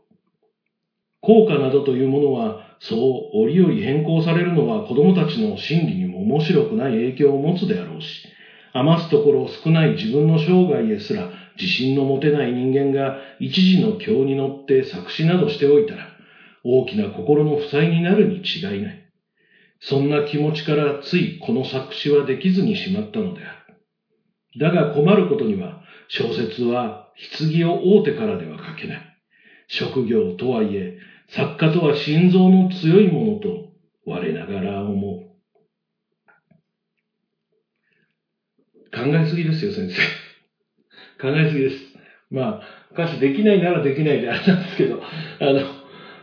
[1.19, 2.95] 効果などというものは、そ
[3.33, 8.23] う折々変更されるのは子供たちの心理にも面白くない影響を持つであろうし、
[8.71, 16.16] 余すところ少ない自分の生涯へすら自信の持てない人間が一時の境に乗って作詞などしておいたら、
[16.69, 19.01] 大きな心の負債になるに違いない。
[19.79, 24.59] そんな気持ちからついこの作詞はできずにしまったのである。
[24.59, 27.07] だが困ることには、小説は
[27.37, 29.01] 棺を大手からでは書けない。
[29.67, 30.97] 職業とはいえ、
[31.29, 33.63] 作家とは心臓の強いものと
[34.05, 35.19] 我ながら思う。
[38.93, 40.01] 考えすぎですよ、先生。
[41.21, 41.75] 考えすぎです。
[42.29, 45.01] まあ、歌詞できないならできないであれなんですけど、
[45.39, 45.61] あの、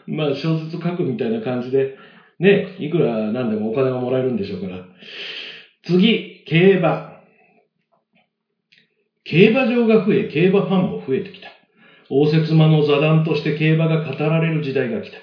[0.06, 1.96] まあ小説書くみたいな感じで、
[2.38, 4.84] ね、いくらなんでもお金がもらえるんでしょうから。
[5.82, 7.14] 次、競馬。
[9.24, 11.48] 競馬場が増え、競馬ファンも増えてきた。
[12.10, 15.16] 応接間の座談として競馬が語られる時代が来た。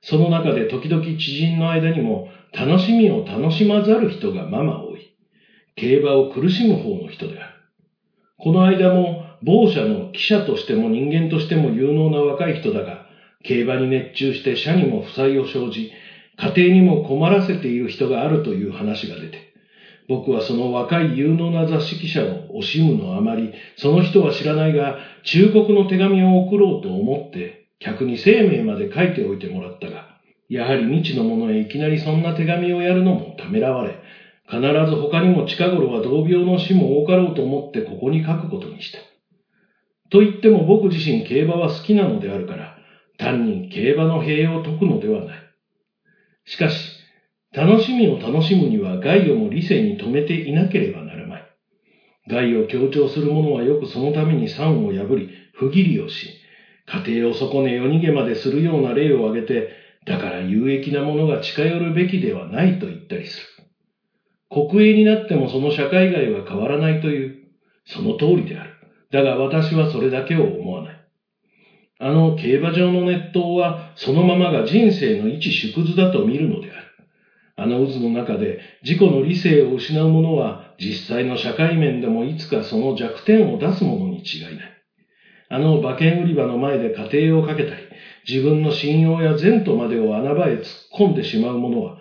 [0.00, 5.14] その中で時々知人の間にも楽しみを楽しまざる人がまま多い。
[5.76, 7.54] 競馬を苦しむ方の人である。
[8.36, 13.07] この間も某社の記者としても人間としても有能な若い人だが、
[13.44, 15.90] 競馬に熱中して社にも負債を生じ、
[16.36, 19.48] 家庭にも困らせている人があるという話が出て、
[20.08, 30.18] 僕はその若い有能な雑誌記者を惜しむのあまり、その人は知らないが、忠告の手紙を送ろうと思って、客に生命まで書いておいてもらったが、
[30.48, 33.98] やはり未知の者へいきなりそんな手紙をやるのもためらわれ、
[34.48, 38.98] 必ず他にも近頃は同病の死も多かろうと思ってここに書くことにした。
[40.08, 42.77] と言っても僕自身競馬は好きなのであるから、
[43.18, 45.42] 単に競馬の塀を解くのではない。
[46.46, 46.92] しかし、
[47.52, 51.44] 楽しみを楽しむには害をも理性に止めていなければならない。
[52.28, 56.34] 害を強調する者はよくそのために酸を破り、不義理をし、
[56.86, 59.68] 家庭を損ね夜逃げまでするような例を挙げて、
[60.06, 63.46] だから有益なものが近寄るべきではないと言ったりする。
[64.50, 67.32] 国営になってもその社会外は変わらないという、
[67.84, 68.72] その通りである。
[69.10, 70.97] だが私はそれだけを思わない。
[71.98, 76.88] あの競馬場の熱湯はそのままが人生の一縮図だと見るのである。
[77.56, 84.78] あの渦の中で自己の理性を失う者は実際の社会面でもいつかその弱点を出すものに違いない。
[85.50, 87.80] あの馬券売り場の前で家庭をかけたり、
[88.28, 91.96] 自分の信用や前途までを穴場へ突っ込んでしまう者は、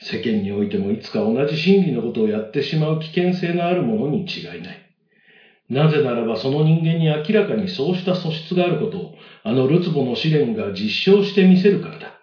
[0.00, 4.87] 世間においてもいつか同じ真理のことをやってしまう危険性のあるものに違いない。
[5.68, 9.12] なぜならばその人間に明らかにそうした素質があることを、
[9.42, 12.14] あのルツボの試練が実証してみせるからだ。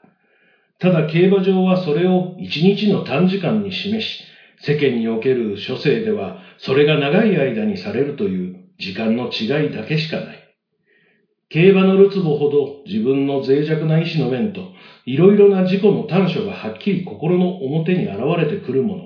[0.80, 4.24] ただ競馬場はそれを一日の短時間に示し、
[4.58, 10.42] 世間における諸生ではそれが長い間にされるという時間の違いだけしかない。
[11.50, 14.72] 競馬のるつぼほど自分の脆弱な意志の面と、
[15.06, 19.05] いろいろな自己の短所がはっきり心の表に現れてくるもの。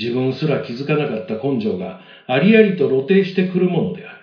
[0.00, 4.18] 自分すら気づかなかった根性がありありと露呈してくるものである。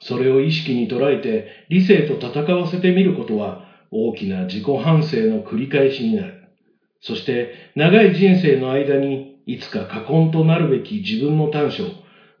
[0.00, 6.34] それを意識に捉えて理性と戦わせてみることは大きな自己反省の繰り返しになる。
[7.00, 11.86] そして長い人生の間にいつか過根となるべき自分の短所を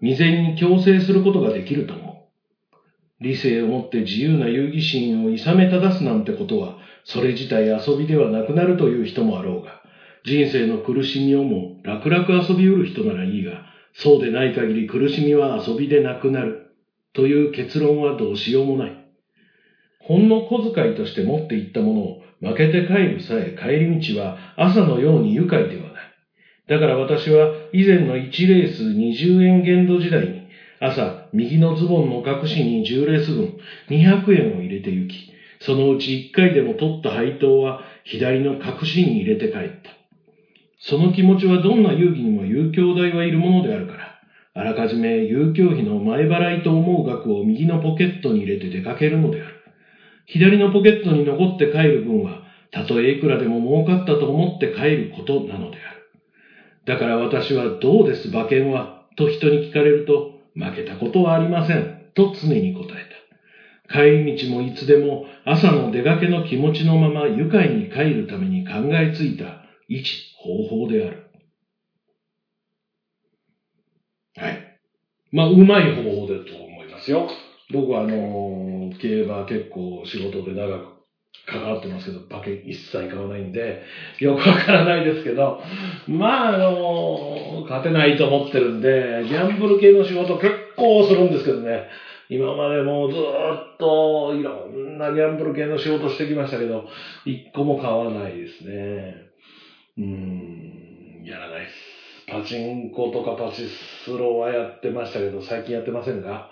[0.00, 2.20] 未然に強制することができると思う。
[3.20, 9.79] 理性をもって自由な遊戯心を諌め正すなんてことは、それ自体遊びではなくなるという人もあろうが、
[10.24, 16.66] 人生の苦しみをも楽々遊びうる人ならいいが、そうでない限り苦しみは遊びでなくなる。
[17.12, 19.00] という結論はどうしようもない。
[19.98, 26.10] ほんの小遣いとして持っていったものを負けて帰るさえ帰り道は朝のように愉快ではない。
[26.66, 30.42] だから私は以前の1レース20円限度時代に
[30.78, 33.56] 朝右のズボンの隠しに10レース分
[33.88, 39.99] 200円を入れて行き、そのうち1回でも取った配当は左の隠しに入れて帰った。
[40.80, 44.20] その気持ちはどんな遊戯にも遊興代はいるものであるから、
[44.54, 49.54] あらかじめ遊興費の前払いと思う額を右のポケットに入れて出かけるのである。
[50.24, 56.00] 左のポケットに残って帰る分は、たとえいくらでも儲かったと思って帰ることなのである。
[56.86, 59.06] だから私はどうです馬券は？
[59.16, 63.06] と人に聞かれると、負けたことはありませんと常に答え
[63.86, 63.92] た。
[63.92, 70.04] 帰り道もいつでも朝の出かけの気持ちのまま愉快に帰るために考えついた一
[70.36, 71.16] 方法である。
[74.36, 74.78] はい。
[75.32, 77.28] まあ、うまい方法だと思いますよ。
[77.72, 80.84] 僕はあのー、競馬結構仕事で長く
[81.44, 83.82] 関わってますけど、馬券一切買わないんで、
[84.20, 85.58] よくわからないですけど、
[86.06, 91.88] まあ、あの、勝てないと思ってるんで、ギャンブル系の仕事結構するんですけどね、
[92.28, 96.86] 今までもうずっといろんなギャンブル系の仕事してきましたけど、
[97.24, 99.29] 一個も買わないですね。
[99.98, 101.74] うん、やらないです。
[102.28, 103.66] パチンコとかパチ
[104.04, 106.50] スロはやってましたけど、最近やってませんが、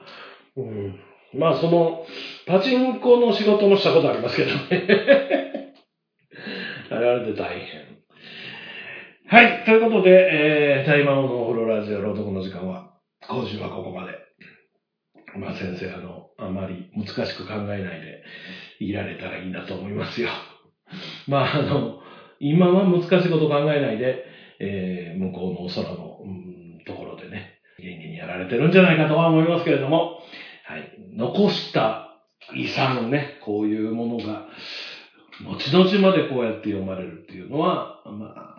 [0.56, 0.98] うん。
[1.34, 2.04] まあその、
[2.46, 5.74] パチンコの仕事もしたことありますけどね。
[6.90, 7.98] あれあれで大変。
[9.26, 9.64] はい。
[9.64, 12.94] ということで、えー、大魔王のお風呂ラジオ朗読の時間は、
[13.28, 14.18] 今週はここまで。
[15.36, 18.22] まあ先生、あの、あまり難しく考えないで
[18.80, 20.30] いられたらいいなと思いますよ。
[21.26, 22.00] まああの、
[22.40, 24.24] 今は難しいこと考えないで、
[24.60, 30.20] えー、向こうのお空の、うん、ところでね、元気にやられてるんじゃないかとは思いますけれども、
[30.64, 30.92] はい。
[31.16, 32.18] 残した
[32.54, 34.46] 遺産ね、こういうものが、
[35.44, 38.58] 後々までこうやって読まれるっていうのは、まあ、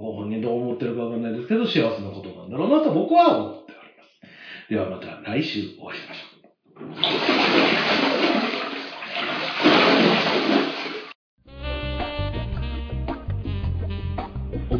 [0.00, 4.70] ご本人どう思ってるかわかんないですけど、幸せなことなんだろうなと僕は思っております。
[4.70, 7.37] ではまた来週お会いしましょう。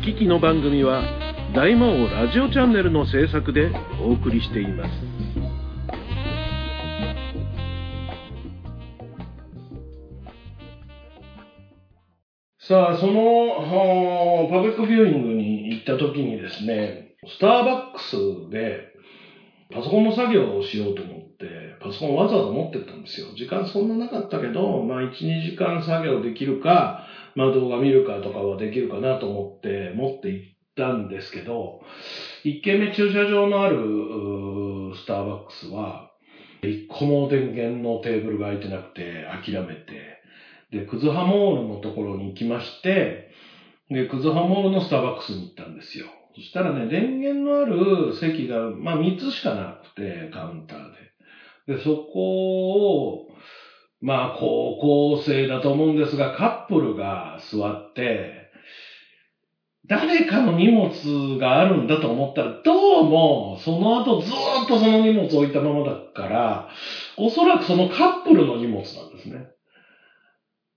[0.09, 1.03] 聞きの番組は
[1.55, 4.91] 大魔王ラジオチャンネルの制作でお送りしています。
[12.67, 18.17] さあ、その、パブリックビューイングに行った時にですね、スターバックス
[18.51, 18.95] で
[19.75, 21.18] パソコンの作業をしようと思、
[21.81, 23.29] パソコンわざわざ持ってったんですよ。
[23.35, 27.05] 時間そんななかったけど、まあ1、2時間作業できるか、
[27.35, 31.81] まあ動画見るかとかはできるかなと思って持って行ったんですけど、
[32.45, 33.77] 1軒目駐車場のある
[34.95, 36.09] スターバックスは、
[36.63, 40.19] 1個も電源のテーブルが空いてなくて諦めて、
[40.71, 43.31] で、クズハモールのところに行きまして、
[43.91, 46.07] で、クズハモールのスターバックスに行ったんですよ。
[46.35, 50.98] そしたらね、電源のある席が、まあ3つしかなくて、カウンターで。
[51.69, 53.29] で、そこを、
[54.01, 58.49] まあ高校生だと思うんですが、カップルが座って、
[59.87, 66.69] 誰かの荷物があるんだと思ったら、どうも、その後ずーっとその荷物を置いたままだから、
[67.19, 69.47] おそらくそのカップルの荷物なんですね。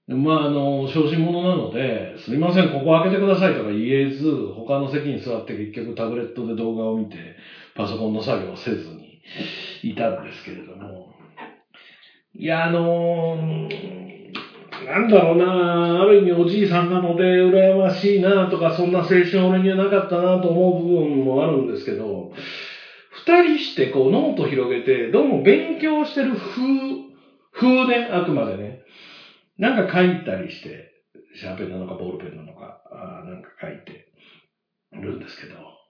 [0.08, 7.36] まあ、あの、小心者なので、すいません、ここ開けてくださいとか言えず、他の席に座って結局タブレットで動画を見て、
[7.76, 9.11] パソコンの作業をせずに
[9.84, 11.14] いたんですけれども。
[12.34, 13.38] いや、あの
[14.86, 22.32] なんだろうな、ある意味おじいさんなので羨ましいなとか、そんな青春俺にはなかったなと思う部分もあるんですけど、
[23.10, 26.64] 二人してこうノート広げて、どうも勉強してる風、
[27.52, 28.78] 風ね、あくまでね。
[29.58, 30.88] なんか書いたりして、
[31.36, 34.06] シャーペンなのかボールペンなのか、あなんか書いて
[34.94, 35.81] るんですけど。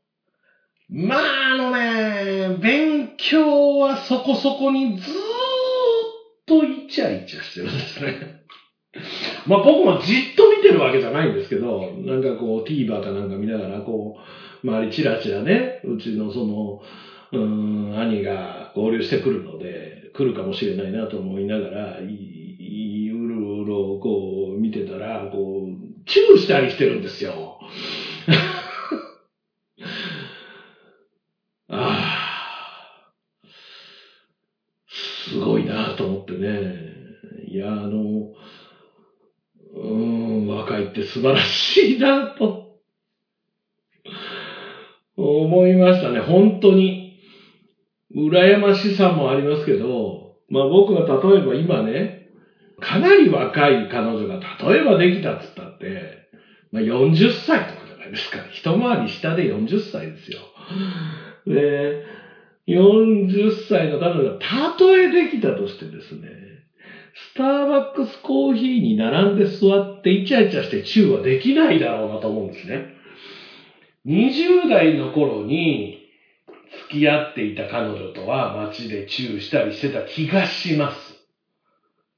[0.91, 5.15] まあ、あのね、勉強はそこそこにずーっ
[6.45, 8.41] とイチャイチャしてるんですね。
[9.47, 14.15] まあ僕もじっと見てるわけじゃないんですけど、なんかこう TVer かなんか見ながら、こ
[14.63, 16.79] う、周りチラチラね、うちのその、
[17.31, 22.03] うん、兄が合流してくるので、来るかもしれないなと思いながら、い
[22.59, 27.57] い、うろうろこう見てたら、こう、チューしたりしてるんですよ。
[31.67, 32.05] あ
[33.07, 33.11] あ、
[34.87, 36.73] すごいなと思ってね。
[37.49, 38.31] いや、あの、
[39.73, 42.71] うーん、若いって素晴らしいなと、
[45.17, 46.19] 思いましたね。
[46.19, 47.11] 本当に。
[48.13, 52.27] 羨ましさもありますけど、まあ僕が例えば今ね、
[52.81, 54.39] かなり若い彼女が
[54.69, 56.17] 例えばできたっつったって、
[56.71, 58.39] まあ40歳とかじゃないですか。
[58.51, 60.39] 一回り下で40歳ですよ。
[63.51, 66.27] で、40歳の彼女がたとえできたとしてですね、
[67.13, 72.87] スターバックスコーヒーに並んで座ってイチャイチャしてチューはできないだろうなと思うんですね。
[74.05, 75.99] 20代の頃に
[76.89, 80.97] 付き合っていた彼女とは街でチューしたりしてた気がします。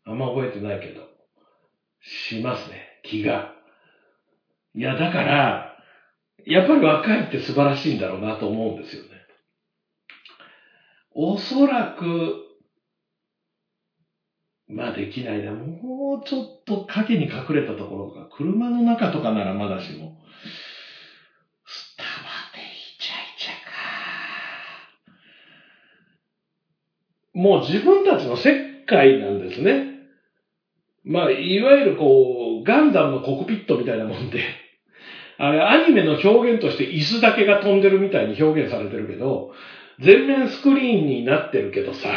[0.05, 1.01] あんま覚えてないけど。
[2.01, 2.99] しますね。
[3.03, 3.53] 気が。
[4.75, 5.77] いや、だから、
[6.45, 9.09] やっぱり若いって素晴らしいんだろうなと思うんですよね。
[11.15, 12.35] おそらく、
[14.67, 15.51] まあできないな。
[15.51, 20.17] もうちょっと影に隠れたところとか、車の中とかならまだしも、
[21.65, 23.71] スタバでイチャイチャか。
[27.33, 29.93] もう自分たちの世界なんですね。
[31.03, 34.39] まあ、いわゆるこう、ガンダムのコクピットみたいなもんで、
[35.37, 39.51] あれ、アニメの表現として椅子だけが飛んでるみたいに表現されてるけど、
[39.99, 42.09] 全面スクリーンになってるけどさ、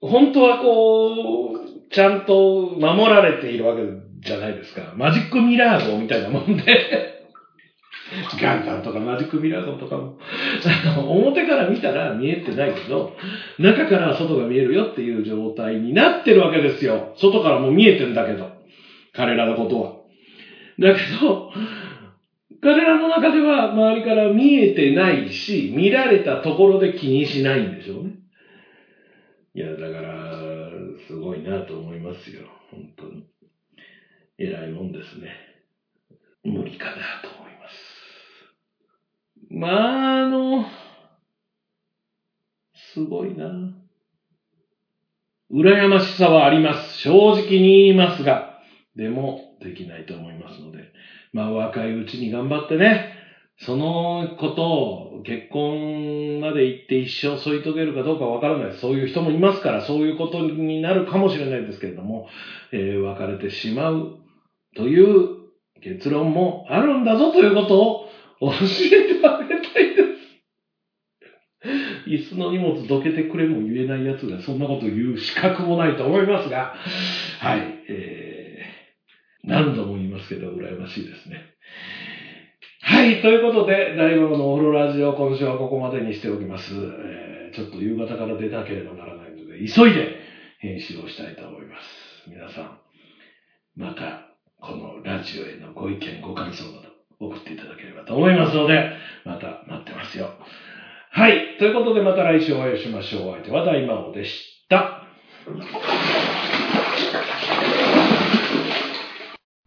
[0.00, 3.82] 本当はこう、ちゃんと守られているわけ
[4.20, 4.92] じゃないですか。
[4.96, 7.16] マジックミラー号みたいなもんで、
[8.40, 13.12] ガンダムとかマジックミラー号とかも、あ の表から見たら見えてないけど、
[13.58, 17.12] 中から外が見えるよっていう状態になってるわけですよ。
[17.16, 18.50] 外からも見えてんだけど。
[19.12, 19.92] 彼らのことは。
[20.78, 21.50] だけど、
[22.66, 28.14] 彼らの中では周りから見えてないし、見られたところで気にしないんでしょうね。
[29.54, 30.32] いや、だから、
[31.06, 32.42] すごいなと思いますよ。
[32.72, 33.22] 本当に。
[34.36, 35.28] 偉いもんですね。
[36.42, 37.76] 無理かなと思います。
[39.48, 40.64] まあ、あの、
[42.74, 43.76] すごいな。
[45.52, 46.98] 羨ましさはあります。
[46.98, 48.58] 正直に言いますが、
[48.96, 50.90] でもできないと思いますので、
[51.36, 53.12] まあ若いうちに頑張ってね、
[53.58, 58.78] そのことを結婚まで行って一生添い遂げるかどうかわからない。
[58.78, 62.26] そういう人もいますから、そういうことになるかもしれないですけれども、
[62.72, 64.18] えー別れてしまう
[64.74, 65.28] という
[65.82, 68.08] 結論もあるんだぞということを
[68.40, 70.16] 教えてあげたいです。
[72.06, 76.74] 椅子の荷物どけてくれも言えないやつがそんなこと言う資格もないと思いますが、
[77.40, 81.40] はい、えー、何度もますけど、羨ましいですね。
[82.82, 86.72] はい、ということで、大魔王のオフロラジオ、今週はここまでにしておきます。
[86.74, 90.16] えー、ちょっと夕方から出なければならないので、急いで
[90.58, 92.28] 編集をしたいと思います。
[92.28, 92.78] 皆さん、
[93.76, 94.22] また、
[94.60, 96.88] このラジオへのご意見、ご感想など
[97.20, 98.92] 送っていただければと思いますので、
[99.24, 100.30] また待ってますよ。
[101.10, 101.56] はい。
[101.58, 103.28] ということで、また来週お会いしましょう。
[103.28, 105.02] お相手は大魔王でした。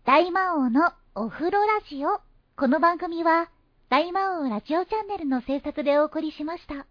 [0.09, 2.19] 大魔王のお風呂ラジオ。
[2.57, 3.51] この番組は、
[3.89, 6.87] 大魔王ラジオチャンネルの制作でお送りしました。